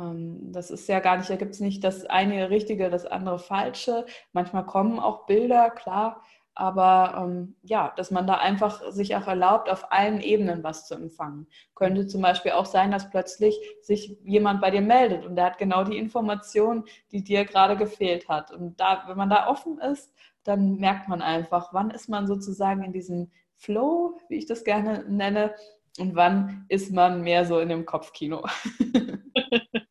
[0.00, 3.38] Ähm, das ist ja gar nicht, da gibt es nicht das eine Richtige, das andere
[3.38, 4.06] Falsche.
[4.32, 6.22] Manchmal kommen auch Bilder, klar,
[6.54, 10.94] aber ähm, ja, dass man da einfach sich auch erlaubt, auf allen Ebenen was zu
[10.94, 11.46] empfangen.
[11.74, 15.58] Könnte zum Beispiel auch sein, dass plötzlich sich jemand bei dir meldet und der hat
[15.58, 18.50] genau die Information, die dir gerade gefehlt hat.
[18.52, 20.12] Und da, wenn man da offen ist,
[20.44, 25.04] dann merkt man einfach, wann ist man sozusagen in diesem Flow, wie ich das gerne
[25.06, 25.54] nenne,
[25.98, 28.44] und wann ist man mehr so in dem Kopfkino.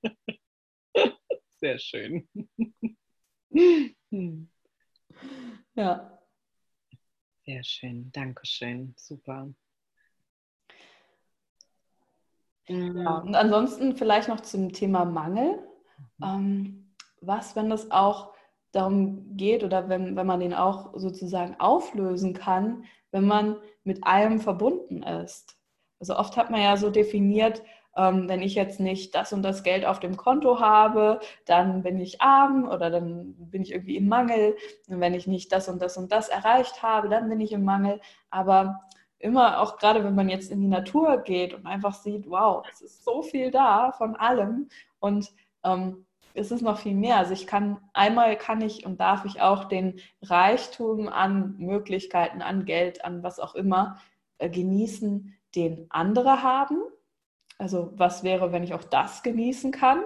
[1.60, 2.28] Sehr schön.
[5.74, 6.20] Ja.
[7.46, 9.50] Sehr schön, Dankeschön, super.
[12.68, 15.58] Ja, und ansonsten vielleicht noch zum Thema Mangel.
[16.18, 16.24] Mhm.
[16.24, 18.34] Ähm, was, wenn das auch
[18.72, 24.40] darum geht oder wenn, wenn man den auch sozusagen auflösen kann, wenn man mit allem
[24.40, 25.58] verbunden ist.
[26.00, 27.64] Also oft hat man ja so definiert,
[27.96, 32.22] wenn ich jetzt nicht das und das Geld auf dem Konto habe, dann bin ich
[32.22, 34.56] arm oder dann bin ich irgendwie im Mangel.
[34.88, 37.66] Und wenn ich nicht das und das und das erreicht habe, dann bin ich im
[37.66, 38.00] Mangel.
[38.30, 38.80] Aber
[39.20, 42.82] immer auch gerade, wenn man jetzt in die Natur geht und einfach sieht, wow, es
[42.82, 45.30] ist so viel da von allem und
[45.64, 47.18] ähm, es ist noch viel mehr.
[47.18, 52.66] Also ich kann, einmal kann ich und darf ich auch den Reichtum an Möglichkeiten, an
[52.66, 54.00] Geld, an was auch immer
[54.38, 56.78] äh, genießen, den andere haben.
[57.60, 60.04] Also was wäre, wenn ich auch das genießen kann?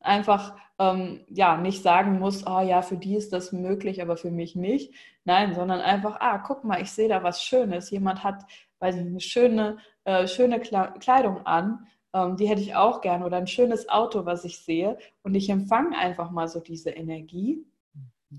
[0.00, 4.30] Einfach ähm, ja nicht sagen muss, oh ja, für die ist das möglich, aber für
[4.30, 4.94] mich nicht.
[5.24, 7.90] Nein, sondern einfach, ah, guck mal, ich sehe da was Schönes.
[7.90, 8.44] Jemand hat,
[8.78, 13.38] weiß ich, eine schöne, äh, schöne Kleidung an ähm, die hätte ich auch gerne oder
[13.38, 14.98] ein schönes Auto, was ich sehe.
[15.22, 17.64] Und ich empfange einfach mal so diese Energie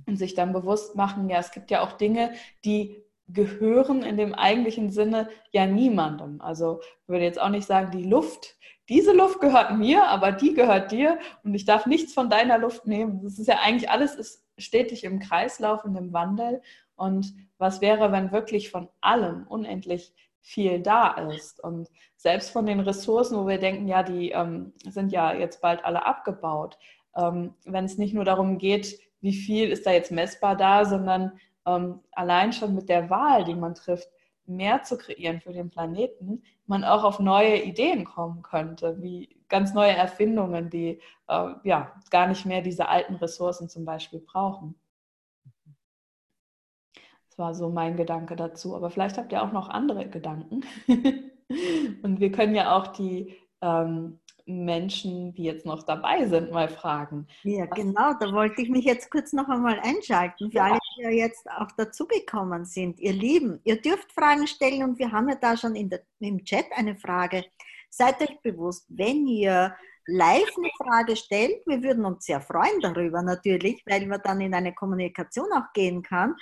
[0.08, 2.34] und sich dann bewusst machen, ja, es gibt ja auch Dinge,
[2.66, 6.42] die gehören in dem eigentlichen Sinne ja niemandem.
[6.42, 8.58] Also ich würde jetzt auch nicht sagen, die Luft,
[8.90, 12.86] diese Luft gehört mir, aber die gehört dir und ich darf nichts von deiner Luft
[12.86, 13.22] nehmen.
[13.24, 16.62] Das ist ja eigentlich alles ist stetig im Kreislauf und im Wandel.
[16.96, 21.64] Und was wäre, wenn wirklich von allem unendlich viel da ist.
[21.64, 25.84] Und selbst von den Ressourcen, wo wir denken, ja, die ähm, sind ja jetzt bald
[25.86, 26.78] alle abgebaut,
[27.16, 31.40] ähm, wenn es nicht nur darum geht, wie viel ist da jetzt messbar da, sondern
[31.66, 34.10] ähm, allein schon mit der Wahl, die man trifft,
[34.46, 39.74] mehr zu kreieren für den Planeten, man auch auf neue Ideen kommen könnte, wie ganz
[39.74, 44.76] neue Erfindungen, die äh, ja gar nicht mehr diese alten Ressourcen zum Beispiel brauchen.
[47.30, 48.76] Das war so mein Gedanke dazu.
[48.76, 50.62] Aber vielleicht habt ihr auch noch andere Gedanken.
[52.04, 57.28] Und wir können ja auch die ähm, Menschen, die jetzt noch dabei sind, mal fragen.
[57.44, 60.52] Ja, genau, da wollte ich mich jetzt kurz noch einmal einschalten.
[60.52, 60.64] Für ja.
[60.66, 65.30] alle, ja jetzt auch dazugekommen sind, ihr Lieben, ihr dürft Fragen stellen und wir haben
[65.30, 67.46] ja da schon der, im Chat eine Frage.
[67.90, 69.76] seid euch bewusst, wenn ihr
[70.08, 74.54] live eine Frage stellt, wir würden uns sehr freuen darüber natürlich, weil man dann in
[74.54, 76.36] eine Kommunikation auch gehen kann.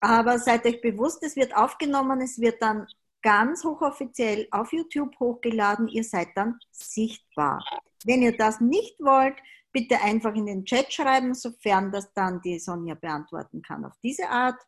[0.00, 2.86] Aber seid euch bewusst, es wird aufgenommen, es wird dann
[3.22, 7.64] ganz hochoffiziell auf YouTube hochgeladen, ihr seid dann sichtbar.
[8.04, 9.36] Wenn ihr das nicht wollt,
[9.76, 14.26] bitte einfach in den Chat schreiben, sofern das dann die Sonja beantworten kann auf diese
[14.26, 14.58] Art.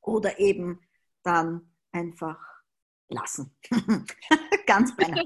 [0.00, 0.78] Oder eben
[1.24, 2.38] dann einfach
[3.08, 3.56] lassen.
[4.66, 5.24] Ganz beinahe.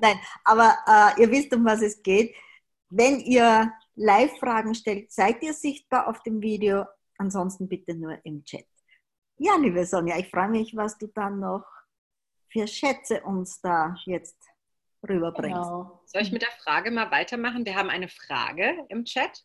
[0.00, 2.36] Nein, aber äh, ihr wisst, um was es geht.
[2.88, 6.84] Wenn ihr Live-Fragen stellt, seid ihr sichtbar auf dem Video.
[7.18, 8.66] Ansonsten bitte nur im Chat.
[9.38, 11.64] Ja, liebe Sonja, ich freue mich, was du dann noch
[12.48, 14.38] für Schätze uns da jetzt
[15.08, 15.62] rüberbringst.
[15.62, 16.02] Genau.
[16.06, 17.64] Soll ich mit der Frage mal weitermachen?
[17.64, 19.42] Wir haben eine Frage im Chat.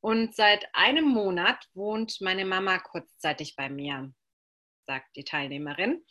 [0.00, 4.12] Und seit einem Monat wohnt meine Mama kurzzeitig bei mir,
[4.86, 6.02] sagt die Teilnehmerin.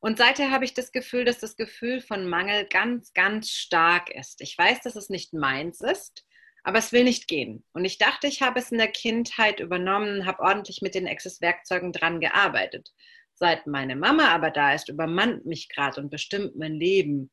[0.00, 4.40] Und seither habe ich das Gefühl, dass das Gefühl von Mangel ganz, ganz stark ist.
[4.40, 6.26] Ich weiß, dass es nicht meins ist,
[6.64, 7.64] aber es will nicht gehen.
[7.72, 11.92] Und ich dachte, ich habe es in der Kindheit übernommen, habe ordentlich mit den Access-Werkzeugen
[11.92, 12.92] dran gearbeitet.
[13.34, 17.30] Seit meine Mama aber da ist, übermannt mich gerade und bestimmt mein Leben.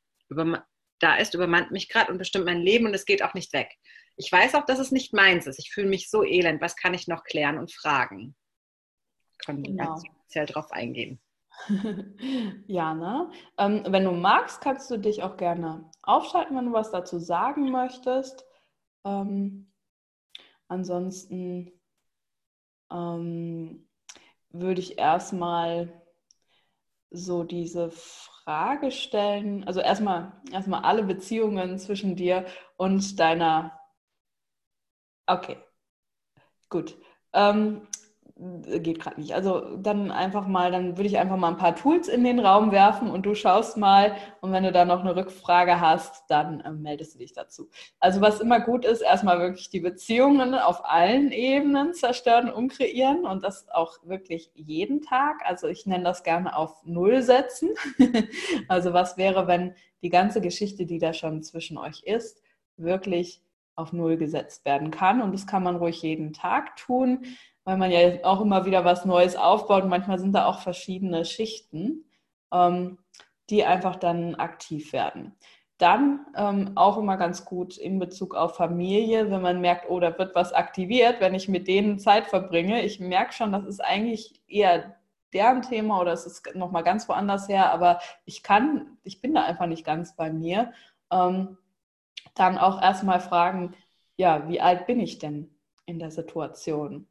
[1.04, 3.70] Da ist, übermannt mich gerade und bestimmt mein Leben und es geht auch nicht weg.
[4.16, 5.60] Ich weiß auch, dass es nicht meins ist.
[5.60, 6.62] Ich fühle mich so elend.
[6.62, 8.36] Was kann ich noch klären und fragen?
[9.44, 9.98] Können wir genau.
[9.98, 11.20] speziell drauf eingehen.
[12.68, 13.32] ja, ne?
[13.58, 17.72] Ähm, wenn du magst, kannst du dich auch gerne aufschalten, wenn du was dazu sagen
[17.72, 18.46] möchtest.
[19.06, 19.72] Ähm,
[20.68, 21.72] ansonsten
[22.92, 23.88] ähm,
[24.50, 26.02] würde ich erstmal
[27.10, 27.92] so diese
[28.46, 32.46] Frage stellen, also erstmal erstmal alle Beziehungen zwischen dir
[32.78, 33.80] und deiner.
[35.28, 35.58] Okay,
[36.70, 36.98] gut.
[37.34, 37.88] Ähm,
[38.36, 39.36] geht gerade nicht.
[39.36, 42.72] Also dann einfach mal, dann würde ich einfach mal ein paar Tools in den Raum
[42.72, 46.72] werfen und du schaust mal und wenn du da noch eine Rückfrage hast, dann äh,
[46.72, 47.70] meldest du dich dazu.
[48.00, 53.44] Also was immer gut ist, erstmal wirklich die Beziehungen auf allen Ebenen zerstören, umkreieren und
[53.44, 55.42] das auch wirklich jeden Tag.
[55.46, 57.70] Also ich nenne das gerne auf Null setzen.
[58.68, 62.42] also was wäre, wenn die ganze Geschichte, die da schon zwischen euch ist,
[62.78, 63.44] wirklich
[63.76, 67.26] auf Null gesetzt werden kann und das kann man ruhig jeden Tag tun
[67.64, 69.84] weil man ja auch immer wieder was Neues aufbaut.
[69.84, 72.06] Und manchmal sind da auch verschiedene Schichten,
[72.52, 72.98] ähm,
[73.50, 75.36] die einfach dann aktiv werden.
[75.78, 80.18] Dann ähm, auch immer ganz gut in Bezug auf Familie, wenn man merkt, oh, da
[80.18, 82.84] wird was aktiviert, wenn ich mit denen Zeit verbringe.
[82.84, 84.96] Ich merke schon, das ist eigentlich eher
[85.34, 89.44] deren Thema oder es ist nochmal ganz woanders her, aber ich kann, ich bin da
[89.44, 90.72] einfach nicht ganz bei mir.
[91.12, 91.58] Ähm,
[92.36, 93.76] dann auch erstmal fragen,
[94.16, 95.54] ja, wie alt bin ich denn
[95.86, 97.08] in der Situation?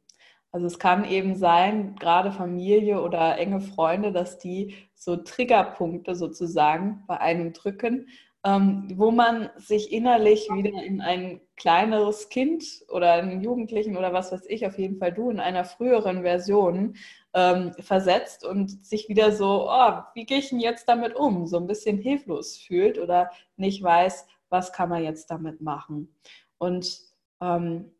[0.53, 7.03] Also es kann eben sein, gerade Familie oder enge Freunde, dass die so Triggerpunkte sozusagen
[7.07, 8.07] bei einem drücken,
[8.45, 14.31] ähm, wo man sich innerlich wieder in ein kleineres Kind oder einen Jugendlichen oder was
[14.31, 16.97] weiß ich, auf jeden Fall du in einer früheren Version
[17.33, 21.47] ähm, versetzt und sich wieder so, oh, wie gehe ich denn jetzt damit um?
[21.47, 26.13] So ein bisschen hilflos fühlt oder nicht weiß, was kann man jetzt damit machen.
[26.59, 26.99] Und
[27.41, 27.91] ähm,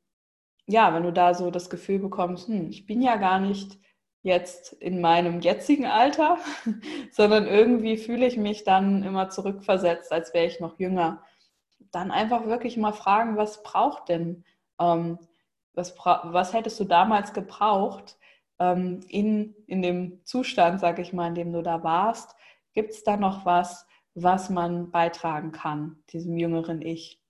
[0.67, 3.79] ja, wenn du da so das Gefühl bekommst, hm, ich bin ja gar nicht
[4.23, 6.37] jetzt in meinem jetzigen Alter,
[7.11, 11.23] sondern irgendwie fühle ich mich dann immer zurückversetzt, als wäre ich noch jünger.
[11.91, 14.45] Dann einfach wirklich mal fragen, was braucht denn,
[14.79, 15.19] ähm,
[15.73, 18.17] was, was hättest du damals gebraucht
[18.59, 22.35] ähm, in, in dem Zustand, sag ich mal, in dem du da warst?
[22.73, 27.22] Gibt es da noch was, was man beitragen kann, diesem jüngeren Ich?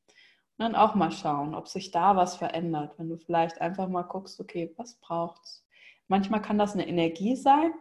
[0.57, 2.97] Dann auch mal schauen, ob sich da was verändert.
[2.97, 5.65] Wenn du vielleicht einfach mal guckst, okay, was braucht's?
[6.07, 7.73] Manchmal kann das eine Energie sein,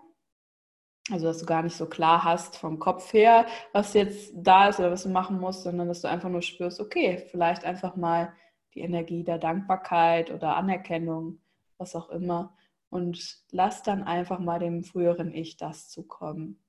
[1.11, 4.79] also dass du gar nicht so klar hast vom Kopf her, was jetzt da ist
[4.79, 8.33] oder was du machen musst, sondern dass du einfach nur spürst, okay, vielleicht einfach mal
[8.75, 11.41] die Energie der Dankbarkeit oder Anerkennung,
[11.79, 12.57] was auch immer.
[12.89, 16.63] Und lass dann einfach mal dem früheren Ich das zukommen.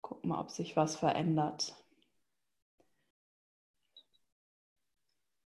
[0.00, 1.74] Guck mal, ob sich was verändert.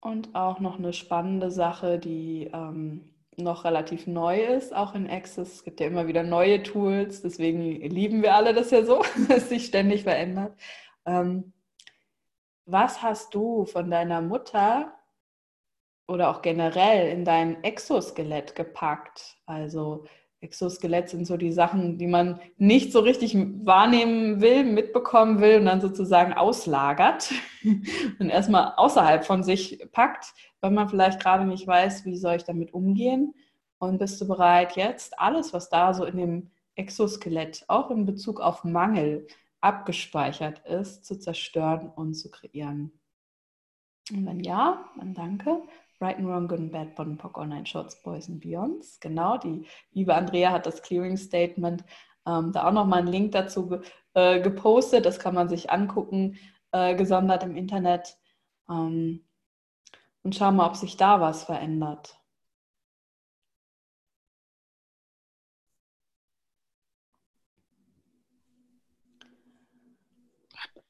[0.01, 5.55] Und auch noch eine spannende Sache, die ähm, noch relativ neu ist, auch in Access.
[5.55, 9.49] Es gibt ja immer wieder neue Tools, deswegen lieben wir alle das ja so, dass
[9.49, 10.57] sich ständig verändert.
[11.05, 11.53] Ähm,
[12.65, 14.93] was hast du von deiner Mutter
[16.09, 19.37] oder auch generell in dein Exoskelett gepackt?
[19.47, 20.05] Also
[20.47, 25.67] Exoskelett sind so die Sachen, die man nicht so richtig wahrnehmen will, mitbekommen will und
[25.67, 27.33] dann sozusagen auslagert
[28.19, 32.45] und erstmal außerhalb von sich packt, weil man vielleicht gerade nicht weiß, wie soll ich
[32.45, 33.35] damit umgehen.
[33.79, 38.41] Und bist du bereit, jetzt alles, was da so in dem Exoskelett, auch in Bezug
[38.41, 39.27] auf Mangel,
[39.61, 42.93] abgespeichert ist, zu zerstören und zu kreieren.
[44.13, 45.63] Und wenn ja, dann danke.
[46.01, 49.01] Right and Wrong, Good and Bad, Bottom Pock, Online Shorts, Boys and Beyonds.
[49.01, 51.85] Genau, die liebe Andrea hat das Clearing Statement
[52.27, 53.81] ähm, da auch nochmal einen Link dazu
[54.15, 55.07] äh, gepostet.
[55.07, 56.39] Das kann man sich angucken,
[56.73, 58.17] äh, gesondert im Internet.
[58.69, 59.25] Ähm,
[60.23, 62.19] und schau mal, ob sich da was verändert.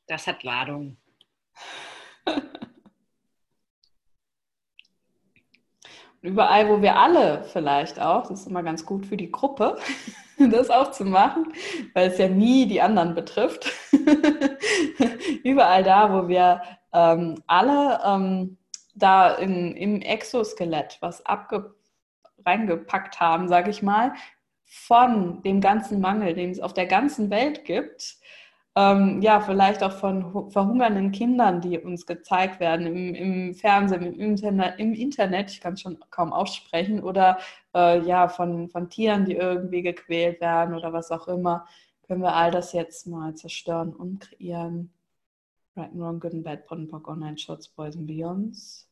[0.09, 0.97] Das hat Ladung.
[6.27, 9.79] überall, wo wir alle vielleicht auch, das ist immer ganz gut für die Gruppe,
[10.39, 11.53] das auch zu machen,
[11.95, 13.73] weil es ja nie die anderen betrifft.
[15.45, 16.61] überall da, wo wir
[16.93, 18.59] ähm, alle ähm,
[18.95, 21.75] da in, im Exoskelett was abge
[22.45, 24.13] reingepackt haben, sage ich mal,
[24.65, 28.17] von dem ganzen Mangel, den es auf der ganzen Welt gibt,
[28.77, 34.21] ähm, ja, vielleicht auch von verhungernden Kindern, die uns gezeigt werden im, im Fernsehen, im
[34.21, 37.39] Internet, im Internet, ich kann es schon kaum aussprechen, oder
[37.75, 41.67] äh, ja, von, von Tieren, die irgendwie gequält werden oder was auch immer,
[42.07, 44.93] können wir all das jetzt mal zerstören und kreieren.
[45.75, 48.91] Right and Wrong, Good and Bad, Pottenpock, Online Shots, Boys and Beyonds.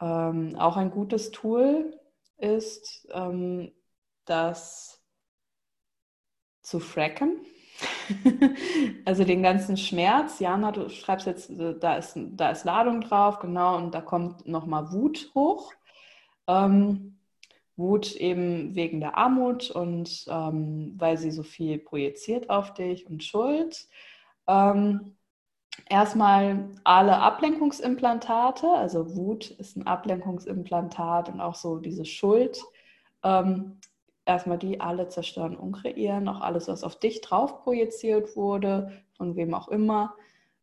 [0.00, 1.98] Ähm, auch ein gutes Tool
[2.38, 3.72] ist, ähm,
[4.26, 5.00] das
[6.62, 7.40] zu fracken
[9.04, 13.38] also den ganzen Schmerz, Jana, du schreibst jetzt, äh, da ist, da ist Ladung drauf,
[13.38, 15.72] genau, und da kommt nochmal Wut hoch.
[16.46, 17.18] Ähm,
[17.76, 23.22] Wut eben wegen der Armut und ähm, weil sie so viel projiziert auf dich und
[23.22, 23.86] Schuld.
[24.48, 25.16] Ähm,
[25.88, 32.62] erstmal alle Ablenkungsimplantate, also Wut ist ein Ablenkungsimplantat und auch so diese Schuld.
[33.22, 33.78] Ähm,
[34.26, 39.36] erstmal die alle zerstören und kreieren, auch alles, was auf dich drauf projiziert wurde, von
[39.36, 40.14] wem auch immer.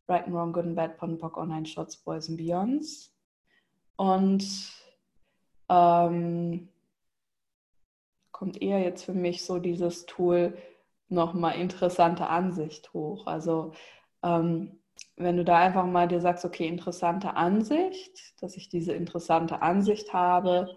[0.08, 3.12] Right and Wrong, Good and Bad, Ponpock, Online Shots, Boys and Beyonds.
[3.96, 4.44] Und
[5.68, 6.68] ähm,
[8.32, 10.56] kommt eher jetzt für mich so dieses Tool
[11.08, 13.26] nochmal interessante Ansicht hoch.
[13.26, 13.72] Also
[14.22, 14.78] ähm,
[15.16, 20.12] wenn du da einfach mal dir sagst, okay, interessante Ansicht, dass ich diese interessante Ansicht
[20.12, 20.76] habe,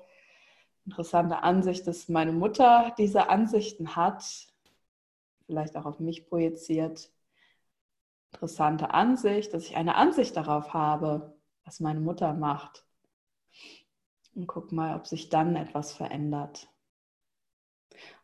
[0.88, 4.23] interessante Ansicht, dass meine Mutter diese Ansichten hat,
[5.45, 7.12] vielleicht auch auf mich projiziert.
[8.32, 12.86] Interessante Ansicht, dass ich eine Ansicht darauf habe, was meine Mutter macht.
[14.34, 16.69] Und guck mal, ob sich dann etwas verändert.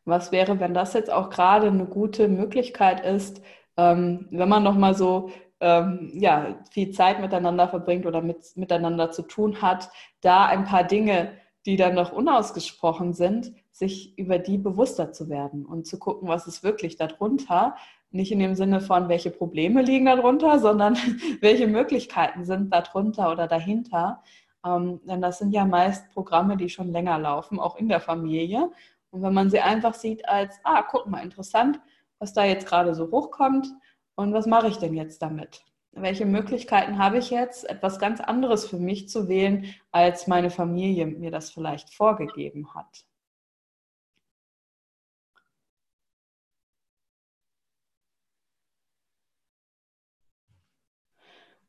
[0.06, 3.42] Was wäre, wenn das jetzt auch gerade eine gute Möglichkeit ist,
[3.76, 9.12] ähm, wenn man noch mal so ähm, ja, viel Zeit miteinander verbringt oder mit, miteinander
[9.12, 9.90] zu tun hat,
[10.22, 15.66] da ein paar Dinge die dann noch unausgesprochen sind, sich über die bewusster zu werden
[15.66, 17.76] und zu gucken, was ist wirklich darunter.
[18.12, 20.98] Nicht in dem Sinne von, welche Probleme liegen darunter, sondern
[21.42, 24.22] welche Möglichkeiten sind darunter oder dahinter.
[24.66, 28.72] Ähm, denn das sind ja meist Programme, die schon länger laufen, auch in der Familie.
[29.12, 31.80] Und wenn man sie einfach sieht als, ah, guck mal, interessant,
[32.20, 33.68] was da jetzt gerade so hochkommt
[34.16, 35.64] und was mache ich denn jetzt damit?
[35.96, 41.08] Welche Möglichkeiten habe ich jetzt, etwas ganz anderes für mich zu wählen, als meine Familie
[41.08, 43.06] mir das vielleicht vorgegeben hat.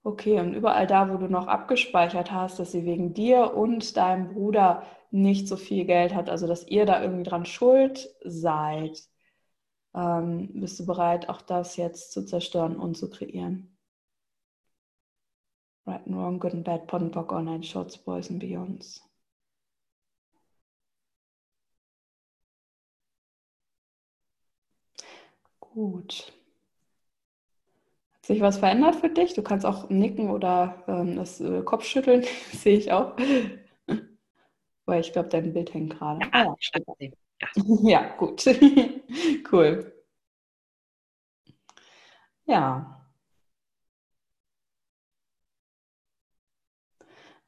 [0.02, 4.28] Okay, und überall da, wo du noch abgespeichert hast, dass sie wegen dir und deinem
[4.34, 9.02] Bruder nicht so viel Geld hat, also dass ihr da irgendwie dran schuld seid,
[9.94, 13.73] ähm, bist du bereit, auch das jetzt zu zerstören und zu kreieren?
[15.86, 19.00] Right and Wrong, Good and Bad, Pot and Pock, Online Shorts, Boys and Beyonds.
[25.60, 26.32] Gut.
[28.14, 29.34] Hat sich was verändert für dich?
[29.34, 33.16] Du kannst auch nicken oder ähm, das äh, Kopfschütteln, sehe ich auch.
[34.86, 36.20] Weil ich glaube, dein Bild hängt gerade.
[36.20, 36.54] Ja, ah,
[37.00, 37.08] ja.
[37.82, 38.44] ja, gut.
[39.52, 39.92] cool.
[42.46, 42.93] Ja.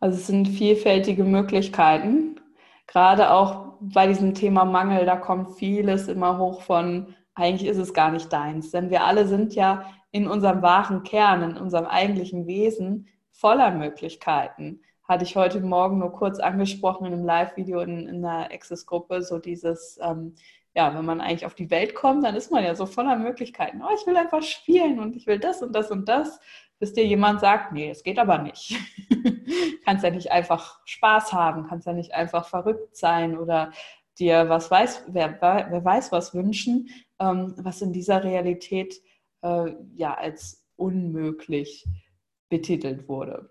[0.00, 2.40] Also es sind vielfältige Möglichkeiten.
[2.87, 7.94] Gerade auch bei diesem Thema Mangel, da kommt vieles immer hoch von, eigentlich ist es
[7.94, 8.71] gar nicht deins.
[8.71, 14.81] Denn wir alle sind ja in unserem wahren Kern, in unserem eigentlichen Wesen voller Möglichkeiten.
[15.04, 19.38] Hatte ich heute Morgen nur kurz angesprochen in einem Live-Video in, in einer Access-Gruppe, so
[19.38, 20.35] dieses, ähm,
[20.77, 23.81] ja, wenn man eigentlich auf die Welt kommt, dann ist man ja so voller Möglichkeiten.
[23.83, 26.38] Oh, ich will einfach spielen und ich will das und das und das
[26.79, 28.77] bis dir jemand sagt, nee, es geht aber nicht.
[29.85, 33.72] kannst ja nicht einfach Spaß haben, kannst ja nicht einfach verrückt sein oder
[34.18, 39.00] dir was weiß, wer, wer weiß was wünschen, ähm, was in dieser Realität
[39.42, 41.87] äh, ja als unmöglich
[42.50, 43.50] betitelt wurde.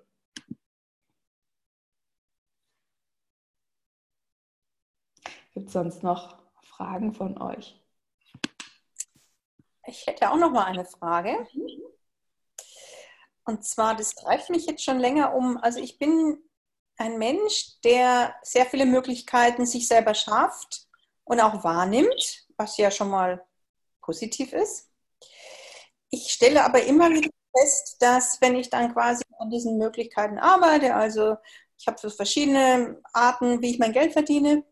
[5.53, 6.44] Gibt es sonst noch
[6.75, 7.81] Fragen von euch?
[9.87, 11.47] Ich hätte auch noch mal eine Frage.
[13.45, 15.57] Und zwar, das treibt mich jetzt schon länger um.
[15.57, 16.37] Also ich bin
[16.97, 20.87] ein Mensch, der sehr viele Möglichkeiten sich selber schafft
[21.23, 23.45] und auch wahrnimmt, was ja schon mal
[24.01, 24.89] positiv ist.
[26.09, 30.95] Ich stelle aber immer wieder fest, dass wenn ich dann quasi an diesen Möglichkeiten arbeite,
[30.95, 31.35] also
[31.77, 34.63] ich habe so verschiedene Arten, wie ich mein Geld verdiene,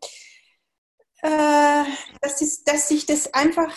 [1.24, 1.84] äh,
[2.20, 3.74] dass, dass sich das einfach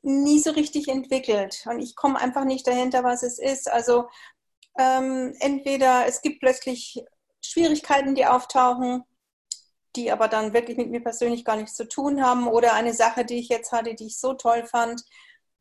[0.00, 1.62] nie so richtig entwickelt.
[1.66, 3.70] Und ich komme einfach nicht dahinter, was es ist.
[3.70, 4.08] Also
[4.78, 7.04] ähm, entweder es gibt plötzlich
[7.42, 9.04] Schwierigkeiten, die auftauchen,
[9.94, 12.48] die aber dann wirklich mit mir persönlich gar nichts zu tun haben.
[12.48, 15.04] Oder eine Sache, die ich jetzt hatte, die ich so toll fand,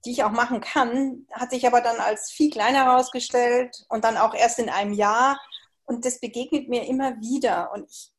[0.06, 4.16] die ich auch machen kann, hat sich aber dann als viel kleiner herausgestellt und dann
[4.16, 5.38] auch erst in einem Jahr.
[5.84, 7.74] Und das begegnet mir immer wieder.
[7.74, 8.14] Und ich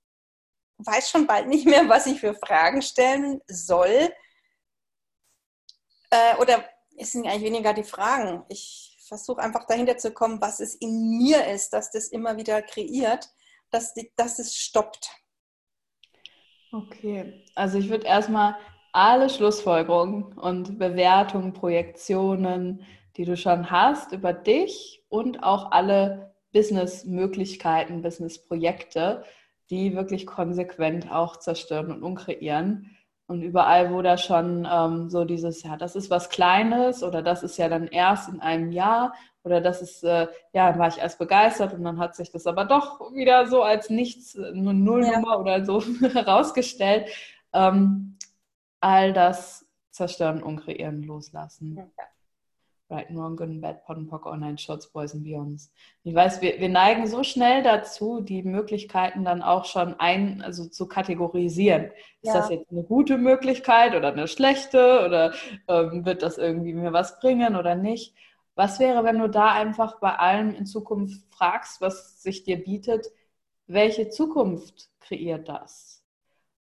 [0.87, 4.12] weiß schon bald nicht mehr, was ich für Fragen stellen soll.
[6.11, 6.64] Äh, oder
[6.97, 8.45] es sind eigentlich weniger die Fragen.
[8.49, 12.62] Ich versuche einfach dahinter zu kommen, was es in mir ist, dass das immer wieder
[12.62, 13.28] kreiert,
[13.70, 15.11] dass, die, dass es stoppt.
[16.72, 18.57] Okay, also ich würde erstmal
[18.93, 22.85] alle Schlussfolgerungen und Bewertungen, Projektionen,
[23.16, 29.24] die du schon hast über dich und auch alle Business-Möglichkeiten, Business-Projekte,
[29.71, 32.97] die wirklich konsequent auch zerstören und unkreieren.
[33.27, 37.45] Und überall, wo da schon ähm, so dieses, ja, das ist was Kleines oder das
[37.45, 39.14] ist ja dann erst in einem Jahr
[39.45, 42.64] oder das ist, äh, ja, war ich erst begeistert und dann hat sich das aber
[42.64, 45.39] doch wieder so als nichts, eine Nullnummer ja.
[45.39, 45.81] oder so
[46.12, 47.09] herausgestellt.
[47.53, 48.18] Ähm,
[48.81, 51.77] all das zerstören und kreieren, loslassen.
[51.77, 52.05] Ja.
[52.91, 55.70] Right, wrong, good and bad, pot and pock, online shots, boys and beyonds.
[56.03, 60.66] Ich weiß, wir, wir neigen so schnell dazu, die Möglichkeiten dann auch schon ein, also
[60.66, 61.93] zu kategorisieren.
[62.22, 62.32] Ja.
[62.32, 65.32] Ist das jetzt eine gute Möglichkeit oder eine schlechte oder
[65.68, 68.12] ähm, wird das irgendwie mir was bringen oder nicht?
[68.57, 73.07] Was wäre, wenn du da einfach bei allem in Zukunft fragst, was sich dir bietet,
[73.68, 76.05] welche Zukunft kreiert das?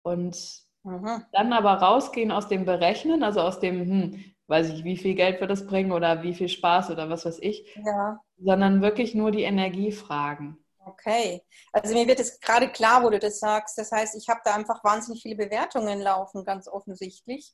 [0.02, 0.36] Und
[0.82, 1.22] mhm.
[1.30, 5.40] dann aber rausgehen aus dem Berechnen, also aus dem, hm, weiß ich, wie viel Geld
[5.40, 8.20] wird das bringen oder wie viel Spaß oder was weiß ich, ja.
[8.38, 10.58] sondern wirklich nur die Energie fragen.
[10.84, 11.42] Okay,
[11.72, 13.76] also mir wird es gerade klar, wo du das sagst.
[13.76, 17.52] Das heißt, ich habe da einfach wahnsinnig viele Bewertungen laufen, ganz offensichtlich.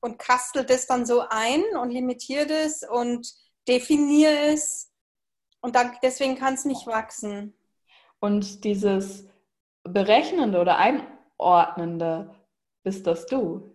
[0.00, 3.32] Und kastel das dann so ein und limitiere das und
[3.68, 4.90] definiere es.
[5.60, 7.54] Und dann, deswegen kann es nicht wachsen.
[8.18, 9.28] Und dieses
[9.84, 12.34] Berechnende oder Einordnende,
[12.82, 13.73] bist das du?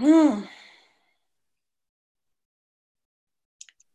[0.00, 0.48] Hm.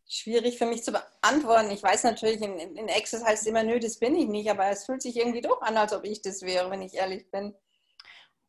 [0.08, 1.72] Schwierig für mich zu beantworten.
[1.72, 4.68] Ich weiß natürlich, in, in Access heißt es immer, nö, das bin ich nicht, aber
[4.68, 7.56] es fühlt sich irgendwie doch an, als ob ich das wäre, wenn ich ehrlich bin.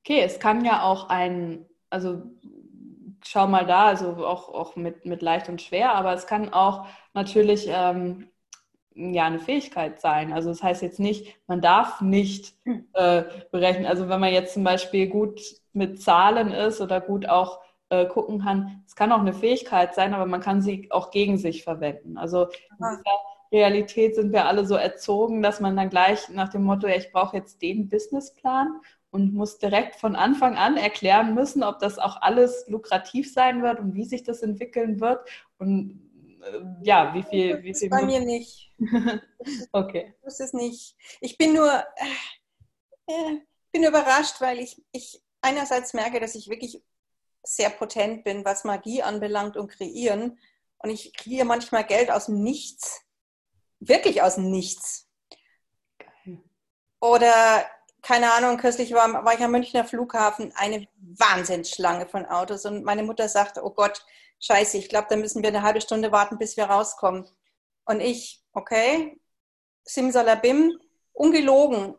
[0.05, 2.23] Okay, es kann ja auch ein, also
[3.25, 6.87] schau mal da, also auch, auch mit, mit leicht und schwer, aber es kann auch
[7.15, 8.29] natürlich ähm,
[8.95, 10.35] ja eine Fähigkeit sein.
[10.35, 12.87] Also das heißt jetzt nicht, man darf nicht hm.
[12.93, 13.87] äh, berechnen.
[13.87, 15.41] Also wenn man jetzt zum Beispiel gut
[15.77, 17.61] mit Zahlen ist oder gut auch
[17.91, 21.39] äh, gucken kann, es kann auch eine Fähigkeit sein, aber man kann sie auch gegen
[21.39, 22.19] sich verwenden.
[22.19, 23.19] Also in dieser
[23.53, 27.13] Realität sind wir alle so erzogen, dass man dann gleich nach dem Motto, ja, ich
[27.13, 32.21] brauche jetzt den Businessplan und muss direkt von Anfang an erklären müssen, ob das auch
[32.23, 35.27] alles lukrativ sein wird und wie sich das entwickeln wird.
[35.59, 36.03] Und
[36.43, 37.63] äh, ja, wie viel.
[37.63, 38.73] Wie viel bei mir nicht.
[39.73, 40.15] okay.
[40.19, 40.97] Ich wusste es nicht.
[41.21, 41.71] Ich bin nur
[43.07, 43.37] äh,
[43.73, 46.83] bin überrascht, weil ich, ich einerseits merke, dass ich wirklich
[47.43, 50.39] sehr potent bin, was Magie anbelangt und kreieren.
[50.79, 53.03] Und ich kriege manchmal Geld aus dem Nichts.
[53.79, 55.09] Wirklich aus dem Nichts.
[57.01, 57.67] Oder,
[58.03, 62.65] keine Ahnung, kürzlich war, war ich am Münchner Flughafen, eine Wahnsinnsschlange von Autos.
[62.65, 64.05] Und meine Mutter sagte, oh Gott,
[64.41, 67.29] scheiße, ich glaube, da müssen wir eine halbe Stunde warten, bis wir rauskommen.
[67.85, 69.21] Und ich, okay,
[69.85, 70.79] simsalabim,
[71.13, 71.97] ungelogen,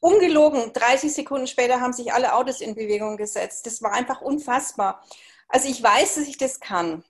[0.00, 3.66] ungelogen, 30 Sekunden später haben sich alle Autos in Bewegung gesetzt.
[3.66, 5.04] Das war einfach unfassbar.
[5.48, 7.04] Also ich weiß, dass ich das kann.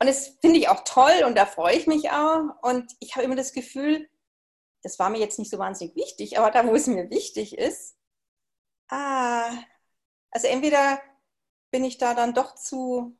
[0.00, 2.42] Und das finde ich auch toll und da freue ich mich auch.
[2.62, 4.08] Und ich habe immer das Gefühl,
[4.82, 7.96] das war mir jetzt nicht so wahnsinnig wichtig, aber da, wo es mir wichtig ist,
[8.88, 9.50] ah,
[10.30, 11.00] also entweder
[11.72, 13.18] bin ich da dann doch zu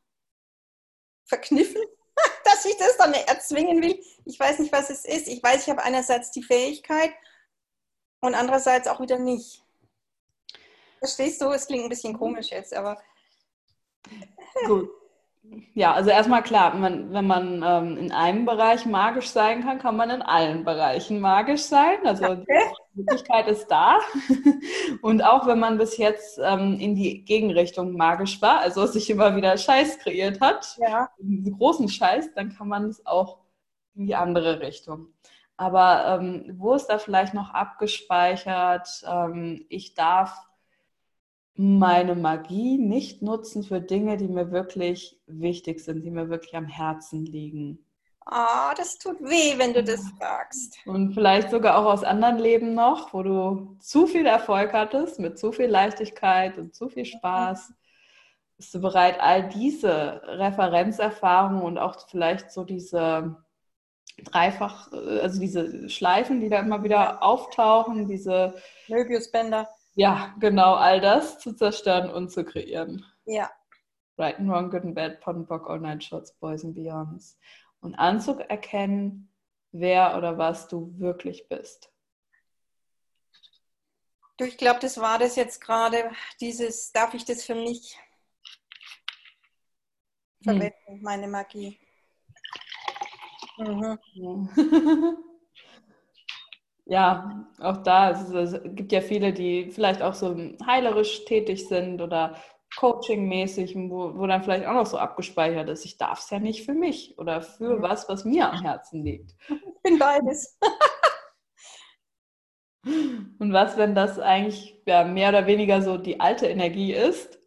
[1.24, 1.82] verkniffen,
[2.44, 4.00] dass ich das dann erzwingen will.
[4.24, 5.26] Ich weiß nicht, was es ist.
[5.26, 7.12] Ich weiß, ich habe einerseits die Fähigkeit
[8.20, 9.62] und andererseits auch wieder nicht.
[10.98, 11.50] Verstehst du?
[11.50, 12.98] Es klingt ein bisschen komisch jetzt, aber.
[14.66, 14.90] Gut.
[15.74, 19.96] Ja, also erstmal klar, man, wenn man ähm, in einem Bereich magisch sein kann, kann
[19.96, 21.98] man in allen Bereichen magisch sein.
[22.04, 22.70] Also okay.
[22.94, 23.98] die Möglichkeit ist da.
[25.02, 29.36] Und auch wenn man bis jetzt ähm, in die Gegenrichtung magisch war, also sich immer
[29.36, 31.08] wieder Scheiß kreiert hat, ja.
[31.18, 33.38] einen großen Scheiß, dann kann man es auch
[33.94, 35.14] in die andere Richtung.
[35.58, 39.04] Aber ähm, wo ist da vielleicht noch abgespeichert?
[39.06, 40.40] Ähm, ich darf
[41.56, 46.68] meine Magie nicht nutzen für Dinge, die mir wirklich wichtig sind, die mir wirklich am
[46.68, 47.84] Herzen liegen.
[48.24, 50.78] Ah, oh, das tut weh, wenn du das sagst.
[50.86, 55.40] Und vielleicht sogar auch aus anderen Leben noch, wo du zu viel Erfolg hattest, mit
[55.40, 57.72] zu viel Leichtigkeit und zu viel Spaß.
[58.56, 63.42] Bist du bereit, all diese Referenzerfahrungen und auch vielleicht so diese
[64.24, 68.54] dreifach, also diese Schleifen, die da immer wieder auftauchen, diese
[68.88, 73.04] Möbiusbänder ja, genau, all das zu zerstören und zu kreieren.
[73.24, 73.50] Ja.
[74.16, 77.36] Right and Wrong, Good and Bad, Pot and Bock, All Night Shots, Boys and Beyonds.
[77.80, 79.28] Und anzuerkennen,
[79.72, 81.92] wer oder was du wirklich bist.
[84.36, 87.98] Du, ich glaube, das war das jetzt gerade, dieses, darf ich das für mich
[90.44, 91.02] verwenden, hm.
[91.02, 91.76] meine Magie.
[93.58, 93.98] Mhm.
[96.86, 100.36] ja, auch da, es, es, gibt ja viele, die vielleicht auch so
[100.66, 102.36] heilerisch tätig sind oder
[102.76, 106.64] coachingmäßig, wo, wo dann vielleicht auch noch so abgespeichert ist, ich darf es ja nicht
[106.64, 109.34] für mich oder für was, was mir am Herzen liegt.
[109.78, 110.58] Ich bin beides.
[112.84, 117.37] Und was, wenn das eigentlich ja, mehr oder weniger so die alte Energie ist,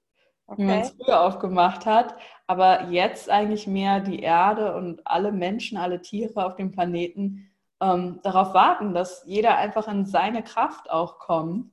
[0.52, 0.62] okay.
[0.62, 2.16] wie man es früher aufgemacht hat,
[2.48, 7.50] aber jetzt eigentlich mehr die Erde und alle Menschen, alle Tiere auf dem Planeten
[7.82, 11.72] ähm, darauf warten, dass jeder einfach in seine Kraft auch kommt.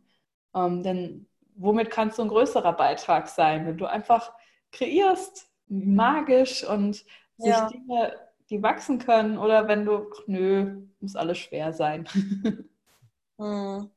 [0.55, 4.33] Ähm, denn womit kannst du ein größerer Beitrag sein, wenn du einfach
[4.73, 7.05] kreierst, magisch und
[7.37, 7.69] ja.
[7.69, 8.13] sich Dinge,
[8.49, 12.07] die wachsen können, oder wenn du, nö, muss alles schwer sein.
[13.39, 13.91] hm.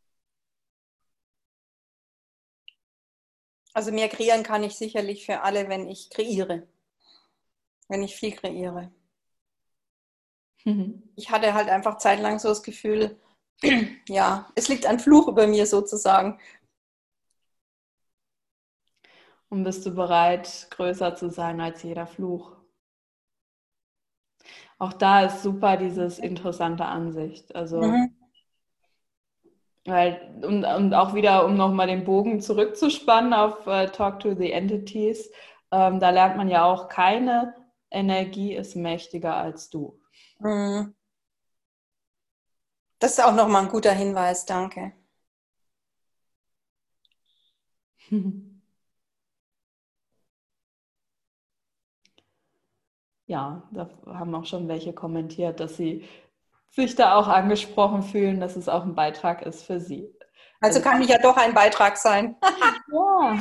[3.74, 6.68] Also mehr kreieren kann ich sicherlich für alle, wenn ich kreiere.
[7.88, 8.92] Wenn ich viel kreiere.
[10.66, 11.04] Mhm.
[11.16, 13.18] Ich hatte halt einfach zeitlang so das Gefühl,
[14.08, 16.40] ja, es liegt ein Fluch über mir sozusagen.
[19.50, 22.56] Und bist du bereit, größer zu sein als jeder Fluch?
[24.80, 27.54] Auch da ist super dieses interessante Ansicht.
[27.54, 28.16] Also, mhm.
[29.86, 34.52] Weil, und, und auch wieder, um nochmal den Bogen zurückzuspannen auf uh, Talk to the
[34.52, 35.32] Entities,
[35.72, 37.56] ähm, da lernt man ja auch, keine
[37.90, 40.00] Energie ist mächtiger als du.
[40.40, 40.94] Mhm.
[43.00, 44.94] Das ist auch nochmal ein guter Hinweis, danke.
[53.28, 56.04] Ja, da haben auch schon welche kommentiert, dass sie
[56.72, 60.10] sich da auch angesprochen fühlen, dass es auch ein Beitrag ist für sie.
[60.60, 62.36] Also kann ich ja doch ein Beitrag sein.
[62.92, 63.38] ja.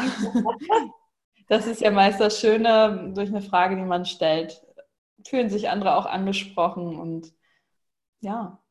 [1.49, 4.61] Das ist ja meist das Schöne durch eine Frage, die man stellt
[5.27, 7.35] fühlen sich andere auch angesprochen und
[8.21, 8.63] ja,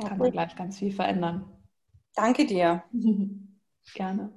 [0.00, 1.44] kann man gleich ganz viel verändern.
[2.14, 2.84] Danke dir.
[3.94, 4.32] Gerne.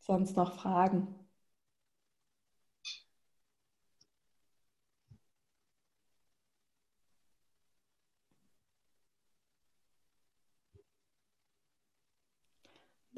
[0.00, 1.14] Sonst noch Fragen?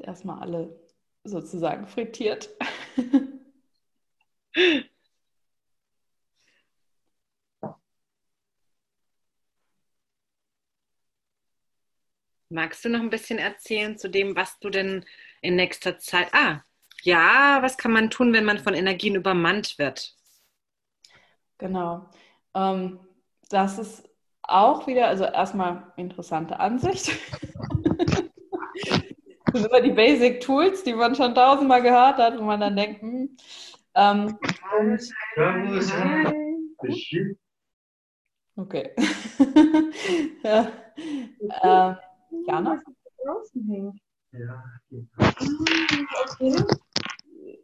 [0.07, 0.79] Erstmal alle
[1.25, 2.49] sozusagen frittiert.
[12.49, 15.03] Magst du noch ein bisschen erzählen zu dem, was du denn
[15.41, 16.29] in nächster Zeit.
[16.31, 16.61] Ah,
[17.03, 20.15] ja, was kann man tun, wenn man von Energien übermannt wird?
[21.57, 22.09] Genau.
[22.53, 22.99] Ähm,
[23.49, 24.09] das ist
[24.43, 27.11] auch wieder, also erstmal interessante Ansicht.
[29.57, 32.75] Das sind immer die Basic Tools, die man schon tausendmal gehört hat, wo man dann
[32.75, 33.35] denkt, hm,
[33.95, 34.37] ähm,
[34.79, 35.01] und,
[38.55, 38.91] okay.
[40.43, 40.71] ja.
[41.63, 41.97] ähm,
[42.45, 42.79] Jana?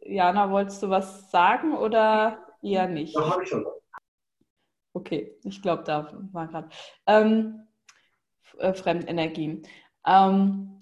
[0.02, 3.14] Jana, wolltest du was sagen oder eher nicht?
[3.14, 3.64] Ja, habe ich schon.
[4.94, 6.70] Okay, ich glaube, da war gerade.
[7.06, 7.68] Ähm,
[8.58, 9.62] äh, Fremdenergien.
[10.04, 10.74] Ähm,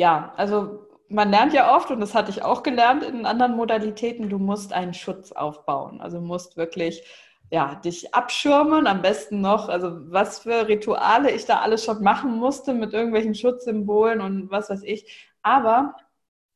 [0.00, 4.30] ja, also man lernt ja oft, und das hatte ich auch gelernt in anderen Modalitäten,
[4.30, 6.00] du musst einen Schutz aufbauen.
[6.00, 7.02] Also musst wirklich
[7.50, 12.38] ja, dich abschirmen, am besten noch, also was für Rituale ich da alles schon machen
[12.38, 15.28] musste mit irgendwelchen Schutzsymbolen und was weiß ich.
[15.42, 15.96] Aber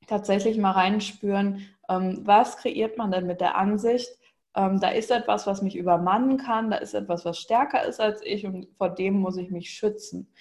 [0.06, 4.08] tatsächlich mal reinspüren, ähm, was kreiert man denn mit der Ansicht,
[4.56, 8.22] ähm, da ist etwas, was mich übermannen kann, da ist etwas, was stärker ist als
[8.22, 10.32] ich und vor dem muss ich mich schützen.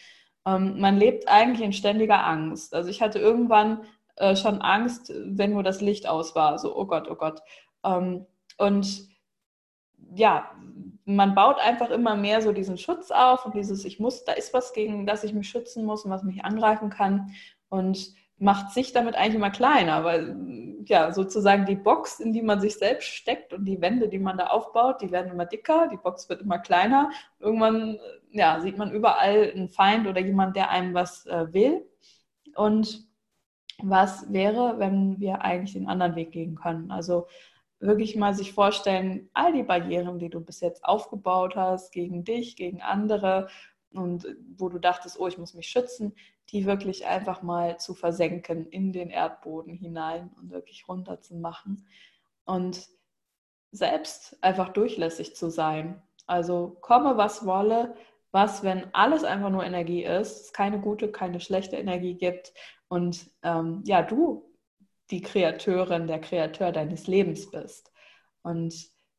[0.46, 2.74] Ähm, man lebt eigentlich in ständiger Angst.
[2.74, 3.84] Also ich hatte irgendwann
[4.16, 6.60] äh, schon Angst, wenn nur das Licht aus war.
[6.60, 7.42] So, oh Gott, oh Gott.
[7.84, 8.26] Ähm,
[8.58, 9.08] und
[10.16, 10.52] ja,
[11.06, 14.54] man baut einfach immer mehr so diesen Schutz auf und dieses, ich muss, da ist
[14.54, 17.34] was gegen das ich mich schützen muss und was mich angreifen kann.
[17.70, 20.36] Und macht sich damit eigentlich immer kleiner, weil
[20.90, 24.38] ja sozusagen die Box, in die man sich selbst steckt und die Wände, die man
[24.38, 27.12] da aufbaut, die werden immer dicker, die Box wird immer kleiner.
[27.40, 28.00] Irgendwann
[28.32, 31.86] ja, sieht man überall einen Feind oder jemand, der einem was äh, will.
[32.56, 33.08] Und
[33.82, 36.92] was wäre, wenn wir eigentlich den anderen Weg gehen können?
[36.92, 37.28] Also
[37.80, 42.56] wirklich mal sich vorstellen, all die Barrieren, die du bis jetzt aufgebaut hast, gegen dich,
[42.56, 43.50] gegen andere
[43.94, 44.26] und
[44.58, 46.16] wo du dachtest, oh, ich muss mich schützen,
[46.52, 51.88] die wirklich einfach mal zu versenken in den Erdboden hinein und wirklich runter zu machen
[52.46, 52.88] und
[53.72, 56.02] selbst einfach durchlässig zu sein.
[56.28, 57.96] Also komme, was wolle,
[58.32, 62.54] was, wenn alles einfach nur Energie ist, es keine gute, keine schlechte Energie gibt
[62.88, 64.54] und ähm, ja, du
[65.10, 67.92] die Kreateurin, der Kreateur deines Lebens bist.
[68.42, 68.74] Und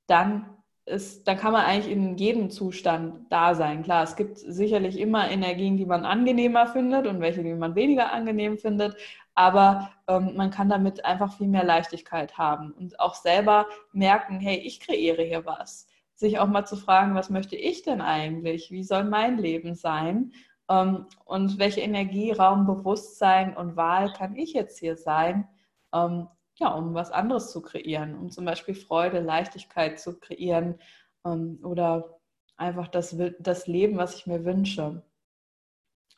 [0.06, 0.56] dann
[0.86, 3.82] ist, da kann man eigentlich in jedem Zustand da sein.
[3.82, 8.12] Klar, es gibt sicherlich immer Energien, die man angenehmer findet und welche, die man weniger
[8.12, 8.96] angenehm findet,
[9.34, 14.58] aber ähm, man kann damit einfach viel mehr Leichtigkeit haben und auch selber merken, hey,
[14.58, 15.86] ich kreiere hier was.
[16.14, 18.70] Sich auch mal zu fragen, was möchte ich denn eigentlich?
[18.70, 20.32] Wie soll mein Leben sein?
[20.68, 25.48] Ähm, und welche Energie, Raum, Bewusstsein und Wahl kann ich jetzt hier sein?
[25.92, 30.78] Ähm, ja, um was anderes zu kreieren, um zum Beispiel Freude, Leichtigkeit zu kreieren
[31.24, 32.20] ähm, oder
[32.56, 35.02] einfach das, das Leben, was ich mir wünsche.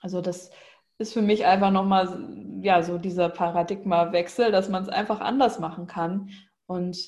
[0.00, 0.50] Also das
[0.98, 5.86] ist für mich einfach nochmal ja, so dieser Paradigmawechsel, dass man es einfach anders machen
[5.86, 6.30] kann
[6.66, 6.98] und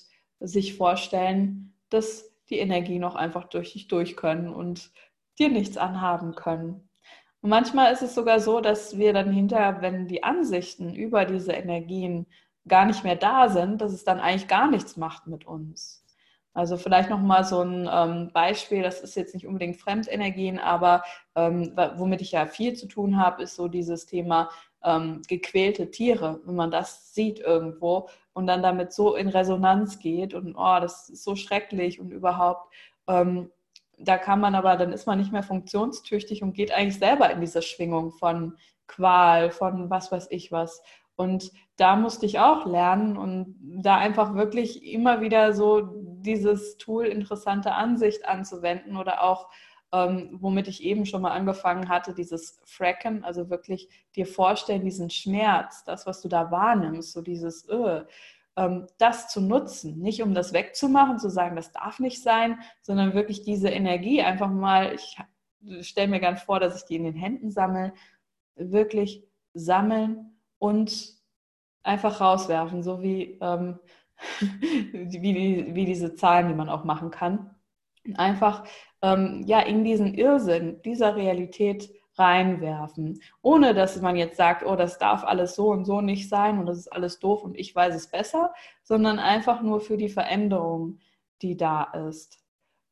[0.41, 4.91] sich vorstellen, dass die Energie noch einfach durch dich durch können und
[5.39, 6.89] dir nichts anhaben können.
[7.41, 11.53] Und manchmal ist es sogar so, dass wir dann hinterher, wenn die Ansichten über diese
[11.53, 12.26] Energien
[12.69, 16.05] gar nicht mehr da sind, dass es dann eigentlich gar nichts macht mit uns.
[16.55, 21.05] Also vielleicht nochmal so ein ähm, Beispiel, das ist jetzt nicht unbedingt Fremdenergien, aber
[21.37, 24.51] ähm, womit ich ja viel zu tun habe, ist so dieses Thema
[24.83, 30.35] ähm, gequälte Tiere, wenn man das sieht irgendwo und dann damit so in Resonanz geht
[30.35, 32.73] und oh, das ist so schrecklich und überhaupt,
[33.07, 33.51] ähm,
[33.97, 37.41] da kann man aber, dann ist man nicht mehr funktionstüchtig und geht eigentlich selber in
[37.41, 38.57] diese Schwingung von
[38.87, 40.83] Qual, von was weiß ich was.
[41.19, 45.81] Und da musste ich auch lernen und da einfach wirklich immer wieder so
[46.21, 49.51] dieses Tool interessante Ansicht anzuwenden oder auch,
[49.93, 55.11] ähm, womit ich eben schon mal angefangen hatte, dieses Fracken, also wirklich dir vorstellen, diesen
[55.11, 58.05] Schmerz, das, was du da wahrnimmst, so dieses, öh,
[58.55, 63.14] ähm, das zu nutzen, nicht um das wegzumachen, zu sagen, das darf nicht sein, sondern
[63.14, 65.19] wirklich diese Energie einfach mal, ich
[65.81, 67.93] stelle mir gern vor, dass ich die in den Händen sammle,
[68.55, 71.17] wirklich sammeln und
[71.83, 73.79] einfach rauswerfen, so wie, ähm,
[74.41, 77.55] wie, wie diese Zahlen, die man auch machen kann.
[78.15, 78.65] Einfach
[79.03, 84.99] ähm, ja, in diesen Irrsinn dieser Realität reinwerfen, ohne dass man jetzt sagt, oh, das
[84.99, 87.95] darf alles so und so nicht sein und das ist alles doof und ich weiß
[87.95, 88.53] es besser,
[88.83, 90.99] sondern einfach nur für die Veränderung,
[91.43, 92.41] die da ist.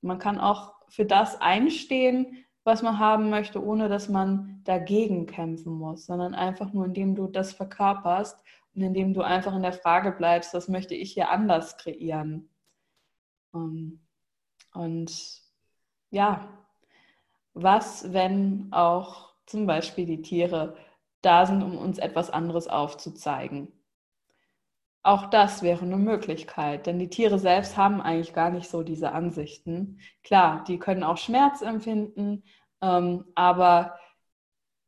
[0.01, 5.73] Man kann auch für das einstehen, was man haben möchte, ohne dass man dagegen kämpfen
[5.73, 8.43] muss, sondern einfach nur, indem du das verkörperst
[8.75, 12.49] und indem du einfach in der Frage bleibst, was möchte ich hier anders kreieren.
[13.55, 14.01] Ähm,
[14.75, 15.43] und
[16.11, 16.49] ja,
[17.55, 20.77] was, wenn auch zum Beispiel die Tiere
[21.23, 23.73] da sind, um uns etwas anderes aufzuzeigen?
[25.07, 29.13] Auch das wäre eine Möglichkeit, denn die Tiere selbst haben eigentlich gar nicht so diese
[29.13, 30.01] Ansichten.
[30.25, 32.43] Klar, die können auch Schmerz empfinden,
[32.83, 34.01] ähm, aber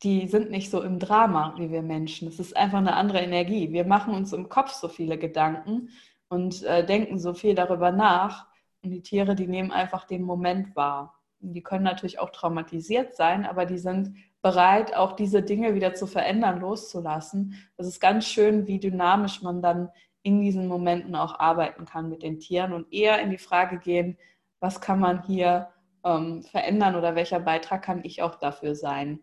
[0.03, 2.27] die sind nicht so im Drama wie wir Menschen.
[2.27, 3.71] Es ist einfach eine andere Energie.
[3.71, 5.91] Wir machen uns im Kopf so viele Gedanken
[6.29, 8.49] und äh, denken so viel darüber nach.
[8.83, 11.15] Und die Tiere, die nehmen einfach den Moment wahr.
[11.39, 16.09] Die können natürlich auch traumatisiert sein, aber die sind bereit, auch diese Dinge wieder zu
[16.09, 17.55] verändern, loszulassen.
[17.77, 19.91] Das ist ganz schön, wie dynamisch man dann
[20.29, 24.19] in diesen Momenten auch arbeiten kann mit den Tieren und eher in die Frage gehen,
[24.61, 25.69] was kann man hier
[26.05, 29.21] ähm, verändern oder welcher Beitrag kann ich auch dafür sein.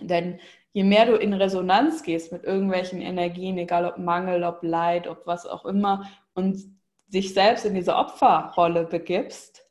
[0.00, 0.38] Denn
[0.72, 5.26] je mehr du in Resonanz gehst mit irgendwelchen Energien, egal ob Mangel, ob Leid, ob
[5.26, 6.58] was auch immer, und
[7.08, 9.66] sich selbst in diese Opferrolle begibst,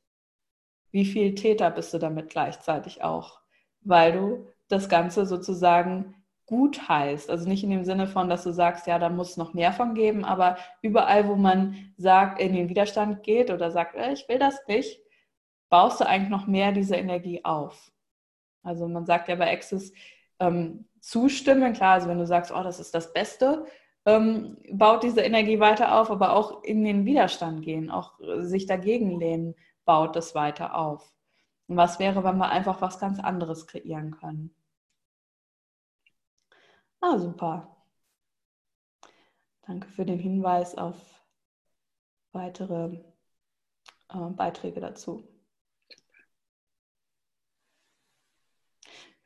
[0.91, 3.41] wie viel Täter bist du damit gleichzeitig auch?
[3.81, 6.15] Weil du das Ganze sozusagen
[6.47, 7.29] gut heißt.
[7.29, 9.73] Also nicht in dem Sinne von, dass du sagst, ja, da muss es noch mehr
[9.73, 14.27] von geben, aber überall, wo man sagt, in den Widerstand geht oder sagt, äh, ich
[14.27, 14.99] will das nicht,
[15.69, 17.91] baust du eigentlich noch mehr diese Energie auf.
[18.63, 19.91] Also man sagt ja bei Access
[20.39, 23.65] ähm, zustimmen, klar, also wenn du sagst, oh, das ist das Beste,
[24.05, 29.19] ähm, baut diese Energie weiter auf, aber auch in den Widerstand gehen, auch sich dagegen
[29.19, 31.13] lehnen, baut das weiter auf.
[31.67, 34.56] Und was wäre, wenn wir einfach was ganz anderes kreieren können?
[37.01, 37.67] Ah, super.
[39.67, 40.95] Danke für den Hinweis auf
[42.31, 43.03] weitere
[44.09, 45.23] äh, Beiträge dazu.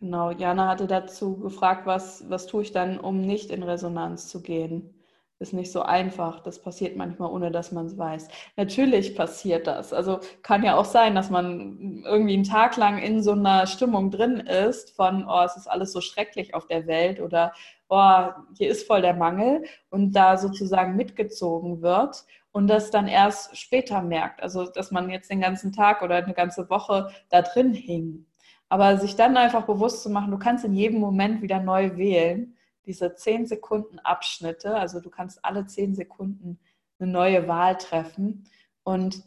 [0.02, 4.42] Genau, Jana hatte dazu gefragt, was, was tue ich dann, um nicht in Resonanz zu
[4.42, 4.94] gehen?
[5.42, 6.42] Ist nicht so einfach.
[6.42, 8.28] Das passiert manchmal, ohne dass man es weiß.
[8.58, 9.92] Natürlich passiert das.
[9.92, 14.12] Also kann ja auch sein, dass man irgendwie einen Tag lang in so einer Stimmung
[14.12, 17.54] drin ist von, oh, es ist alles so schrecklich auf der Welt oder
[17.89, 18.26] oh,
[18.56, 24.04] hier ist voll der Mangel und da sozusagen mitgezogen wird und das dann erst später
[24.04, 24.44] merkt.
[24.44, 28.28] Also dass man jetzt den ganzen Tag oder eine ganze Woche da drin hing.
[28.70, 32.56] Aber sich dann einfach bewusst zu machen, du kannst in jedem Moment wieder neu wählen,
[32.86, 36.60] diese 10 Sekunden Abschnitte, also du kannst alle 10 Sekunden
[37.00, 38.48] eine neue Wahl treffen
[38.84, 39.24] und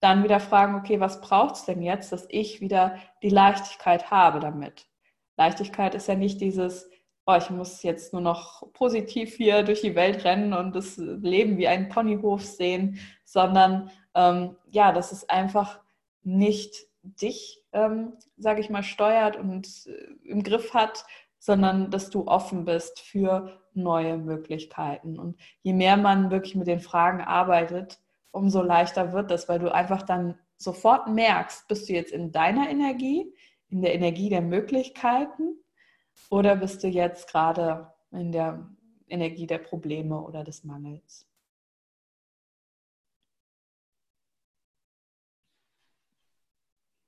[0.00, 4.40] dann wieder fragen, okay, was braucht es denn jetzt, dass ich wieder die Leichtigkeit habe
[4.40, 4.86] damit?
[5.36, 6.90] Leichtigkeit ist ja nicht dieses,
[7.26, 11.56] oh, ich muss jetzt nur noch positiv hier durch die Welt rennen und das Leben
[11.56, 15.80] wie einen Ponyhof sehen, sondern ähm, ja, das ist einfach
[16.22, 21.04] nicht dich, ähm, sage ich mal, steuert und äh, im Griff hat,
[21.44, 25.18] sondern dass du offen bist für neue Möglichkeiten.
[25.18, 29.70] Und je mehr man wirklich mit den Fragen arbeitet, umso leichter wird das, weil du
[29.70, 33.30] einfach dann sofort merkst, bist du jetzt in deiner Energie,
[33.68, 35.62] in der Energie der Möglichkeiten
[36.30, 38.66] oder bist du jetzt gerade in der
[39.06, 41.28] Energie der Probleme oder des Mangels.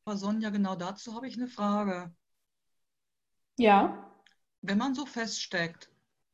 [0.05, 2.15] Sonja, genau dazu habe ich eine Frage.
[3.57, 4.07] Ja.
[4.67, 5.89] Wenn man so feststeckt,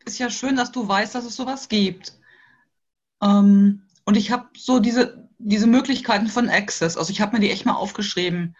[0.06, 2.14] ist ja schön, dass du weißt, dass es sowas gibt.
[3.20, 7.50] Ähm, und ich habe so diese, diese Möglichkeiten von Access, also ich habe mir die
[7.50, 8.56] echt mal aufgeschrieben.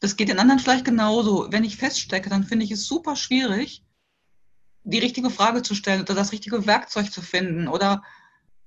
[0.00, 1.50] Das geht den anderen vielleicht genauso.
[1.50, 3.86] Wenn ich feststecke, dann finde ich es super schwierig,
[4.84, 7.68] die richtige Frage zu stellen oder das richtige Werkzeug zu finden.
[7.68, 8.02] Oder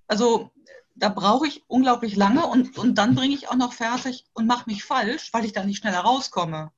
[0.08, 0.52] also
[0.96, 4.68] da brauche ich unglaublich lange und, und dann bringe ich auch noch fertig und mache
[4.68, 6.72] mich falsch, weil ich da nicht schneller rauskomme.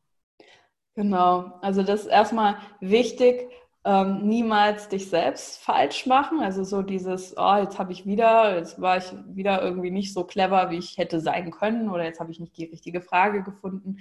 [0.98, 3.52] Genau, also das ist erstmal wichtig,
[3.86, 6.40] ähm, niemals dich selbst falsch machen.
[6.40, 10.24] Also so dieses, oh, jetzt habe ich wieder, jetzt war ich wieder irgendwie nicht so
[10.24, 14.00] clever, wie ich hätte sein können oder jetzt habe ich nicht die richtige Frage gefunden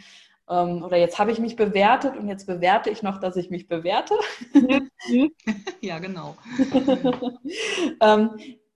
[0.48, 3.68] ähm, oder jetzt habe ich mich bewertet und jetzt bewerte ich noch, dass ich mich
[3.68, 4.14] bewerte.
[5.82, 6.34] ja, genau.
[8.00, 8.30] ähm,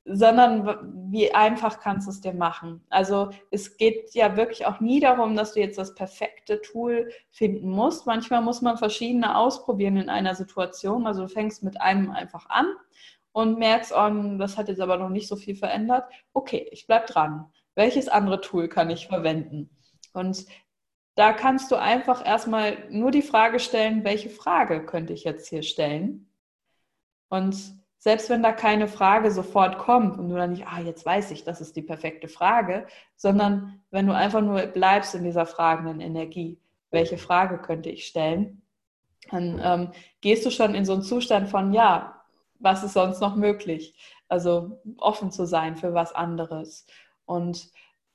[0.04, 2.84] sondern wie einfach kannst du es dir machen.
[2.88, 7.70] Also es geht ja wirklich auch nie darum, dass du jetzt das perfekte Tool finden
[7.70, 8.06] musst.
[8.06, 11.06] Manchmal muss man verschiedene ausprobieren in einer Situation.
[11.06, 12.66] Also du fängst mit einem einfach an
[13.32, 16.10] und merkst, oh, das hat jetzt aber noch nicht so viel verändert.
[16.32, 17.46] Okay, ich bleib dran.
[17.74, 19.70] Welches andere Tool kann ich verwenden?
[20.12, 20.46] Und
[21.14, 25.62] da kannst du einfach erstmal nur die Frage stellen, welche Frage könnte ich jetzt hier
[25.62, 26.32] stellen?
[27.28, 31.30] Und selbst wenn da keine Frage sofort kommt und du dann nicht, ah, jetzt weiß
[31.32, 36.00] ich, das ist die perfekte Frage, sondern wenn du einfach nur bleibst in dieser fragenden
[36.00, 36.58] Energie,
[36.90, 38.62] welche Frage könnte ich stellen,
[39.30, 39.92] dann ähm,
[40.22, 42.22] gehst du schon in so einen Zustand von, ja,
[42.58, 43.94] was ist sonst noch möglich?
[44.28, 46.86] Also offen zu sein für was anderes.
[47.26, 47.70] Und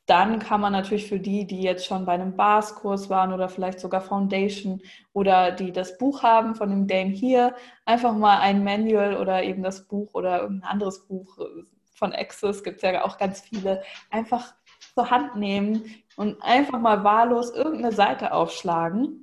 [0.05, 3.79] dann kann man natürlich für die, die jetzt schon bei einem Bars-Kurs waren oder vielleicht
[3.79, 4.81] sogar Foundation
[5.13, 9.63] oder die das Buch haben von dem Dame hier, einfach mal ein Manual oder eben
[9.63, 11.39] das Buch oder irgendein anderes Buch
[11.95, 13.81] von Access, gibt es ja auch ganz viele,
[14.11, 14.53] einfach
[14.93, 15.83] zur Hand nehmen
[16.15, 19.21] und einfach mal wahllos irgendeine Seite aufschlagen.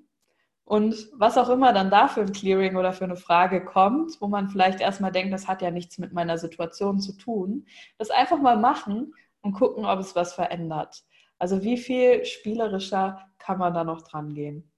[0.64, 4.28] Und was auch immer dann da für ein Clearing oder für eine Frage kommt, wo
[4.28, 7.66] man vielleicht erstmal denkt, das hat ja nichts mit meiner Situation zu tun,
[7.98, 9.12] das einfach mal machen
[9.42, 11.04] und gucken, ob es was verändert.
[11.38, 14.72] Also wie viel spielerischer kann man da noch dran gehen?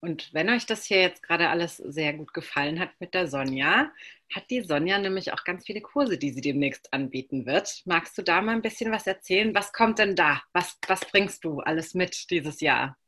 [0.00, 3.90] Und wenn euch das hier jetzt gerade alles sehr gut gefallen hat mit der Sonja,
[4.34, 7.82] hat die Sonja nämlich auch ganz viele Kurse, die sie demnächst anbieten wird.
[7.86, 9.54] Magst du da mal ein bisschen was erzählen?
[9.54, 10.42] Was kommt denn da?
[10.52, 12.98] Was, was bringst du alles mit dieses Jahr?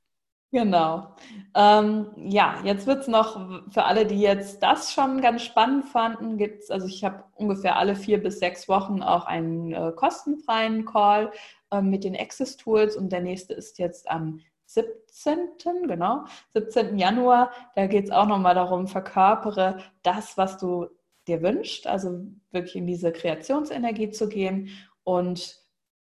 [0.57, 1.09] Genau.
[1.55, 3.39] Ähm, ja, jetzt wird es noch
[3.71, 7.77] für alle, die jetzt das schon ganz spannend fanden, gibt es, also ich habe ungefähr
[7.77, 11.31] alle vier bis sechs Wochen auch einen äh, kostenfreien Call
[11.71, 15.37] äh, mit den Access Tools und der nächste ist jetzt am 17.
[15.89, 16.97] genau, 17.
[16.97, 17.51] Januar.
[17.75, 20.87] Da geht es auch nochmal darum, verkörpere das, was du
[21.29, 22.19] dir wünschst, also
[22.51, 24.71] wirklich in diese Kreationsenergie zu gehen
[25.05, 25.61] und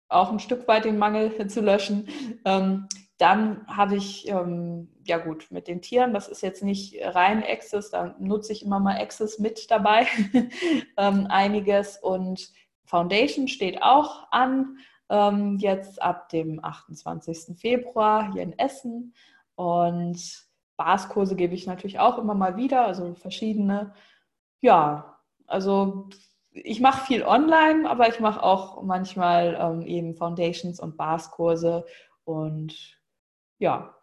[0.09, 2.09] auch ein Stück weit den Mangel zu löschen.
[2.43, 2.89] Ähm,
[3.22, 7.91] dann habe ich, ähm, ja gut, mit den Tieren, das ist jetzt nicht rein Access,
[7.91, 10.07] da nutze ich immer mal Access mit dabei,
[10.97, 11.97] ähm, einiges.
[11.97, 12.51] Und
[12.84, 17.59] Foundation steht auch an, ähm, jetzt ab dem 28.
[17.59, 19.13] Februar hier in Essen.
[19.53, 20.19] Und
[20.76, 23.93] Baskurse gebe ich natürlich auch immer mal wieder, also verschiedene.
[24.61, 26.09] Ja, also
[26.49, 31.86] ich mache viel online, aber ich mache auch manchmal ähm, eben Foundations und Baskurse
[32.24, 33.00] und
[33.62, 33.95] ja,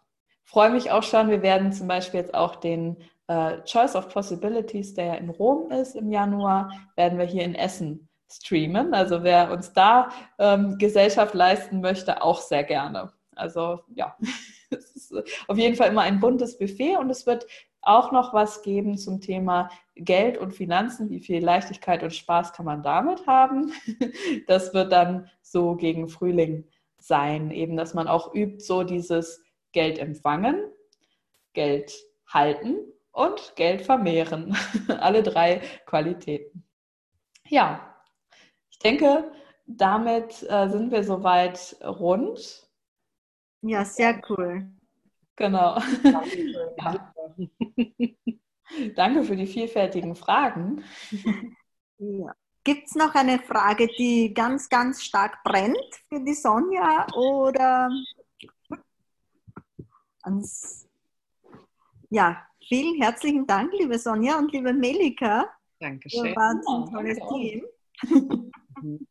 [0.44, 1.28] freue mich auch schon.
[1.28, 2.96] Wir werden zum Beispiel jetzt auch den
[3.26, 7.54] äh, Choice of Possibilities, der ja in Rom ist im Januar, werden wir hier in
[7.54, 8.94] Essen streamen.
[8.94, 13.12] Also wer uns da ähm, Gesellschaft leisten möchte, auch sehr gerne.
[13.34, 14.16] Also ja,
[14.70, 15.14] es ist
[15.48, 17.46] auf jeden Fall immer ein buntes Buffet und es wird
[17.80, 21.10] auch noch was geben zum Thema Geld und Finanzen.
[21.10, 23.72] Wie viel Leichtigkeit und Spaß kann man damit haben?
[24.46, 26.64] Das wird dann so gegen Frühling
[26.98, 29.42] sein, eben, dass man auch übt, so dieses
[29.72, 30.72] Geld empfangen,
[31.52, 31.92] Geld
[32.26, 32.78] halten
[33.12, 34.56] und Geld vermehren.
[34.88, 36.64] Alle drei Qualitäten.
[37.46, 37.94] Ja,
[38.70, 39.32] ich denke,
[39.66, 42.68] damit äh, sind wir soweit rund.
[43.62, 44.70] Ja, sehr cool.
[45.36, 45.78] Genau.
[46.78, 47.14] Ja.
[48.94, 50.84] Danke für die vielfältigen Fragen.
[51.98, 52.34] Ja.
[52.64, 57.90] Gibt es noch eine Frage, die ganz, ganz stark brennt für die Sonja oder
[60.28, 60.88] ans
[62.10, 65.46] ja, vielen herzlichen Dank, liebe Sonja und liebe Melika.
[65.78, 66.26] Dankeschön.
[66.26, 67.66] Ihr wart ein tolles Team.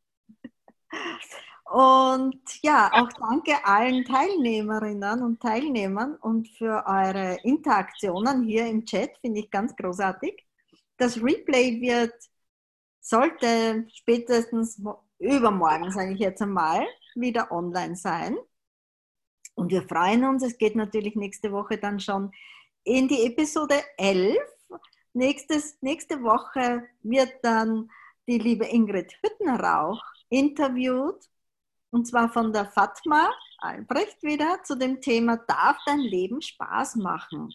[1.70, 9.18] Und ja, auch danke allen Teilnehmerinnen und Teilnehmern und für eure Interaktionen hier im Chat,
[9.18, 10.45] finde ich ganz großartig.
[10.95, 12.13] Das Replay wird,
[13.01, 14.82] sollte spätestens
[15.20, 18.38] übermorgen, sage ich jetzt einmal, wieder online sein.
[19.58, 22.32] Und wir freuen uns, es geht natürlich nächste Woche dann schon
[22.84, 24.38] in die Episode 11.
[25.14, 27.89] Nächstes, nächste Woche wird dann
[28.28, 31.26] die liebe Ingrid Hüttenrauch interviewt
[31.89, 37.51] und zwar von der Fatma Albrecht wieder zu dem Thema Darf dein Leben Spaß machen?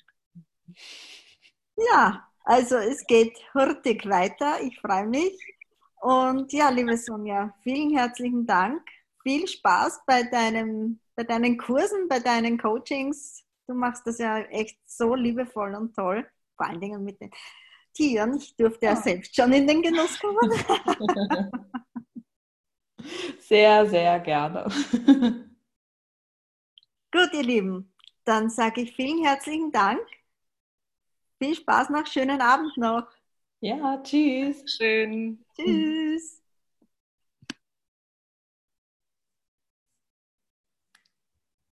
[1.76, 4.61] Ja, also es geht hurtig weiter.
[4.61, 5.38] Ich freue mich.
[6.00, 8.82] Und ja, liebe Sonja, vielen herzlichen Dank.
[9.22, 13.44] Viel Spaß bei, deinem, bei deinen Kursen, bei deinen Coachings.
[13.66, 16.26] Du machst das ja echt so liebevoll und toll.
[16.56, 17.30] Vor allen Dingen mit den
[17.92, 18.36] Tieren.
[18.36, 20.50] Ich durfte ja, ja selbst schon in den Genuss kommen.
[23.40, 24.64] Sehr, sehr gerne.
[27.12, 27.92] Gut, ihr Lieben,
[28.24, 30.00] dann sage ich vielen herzlichen Dank.
[31.38, 33.08] Viel Spaß noch, schönen Abend noch.
[33.60, 34.64] Ja, tschüss.
[34.66, 35.44] Schön.
[35.56, 36.41] Tschüss.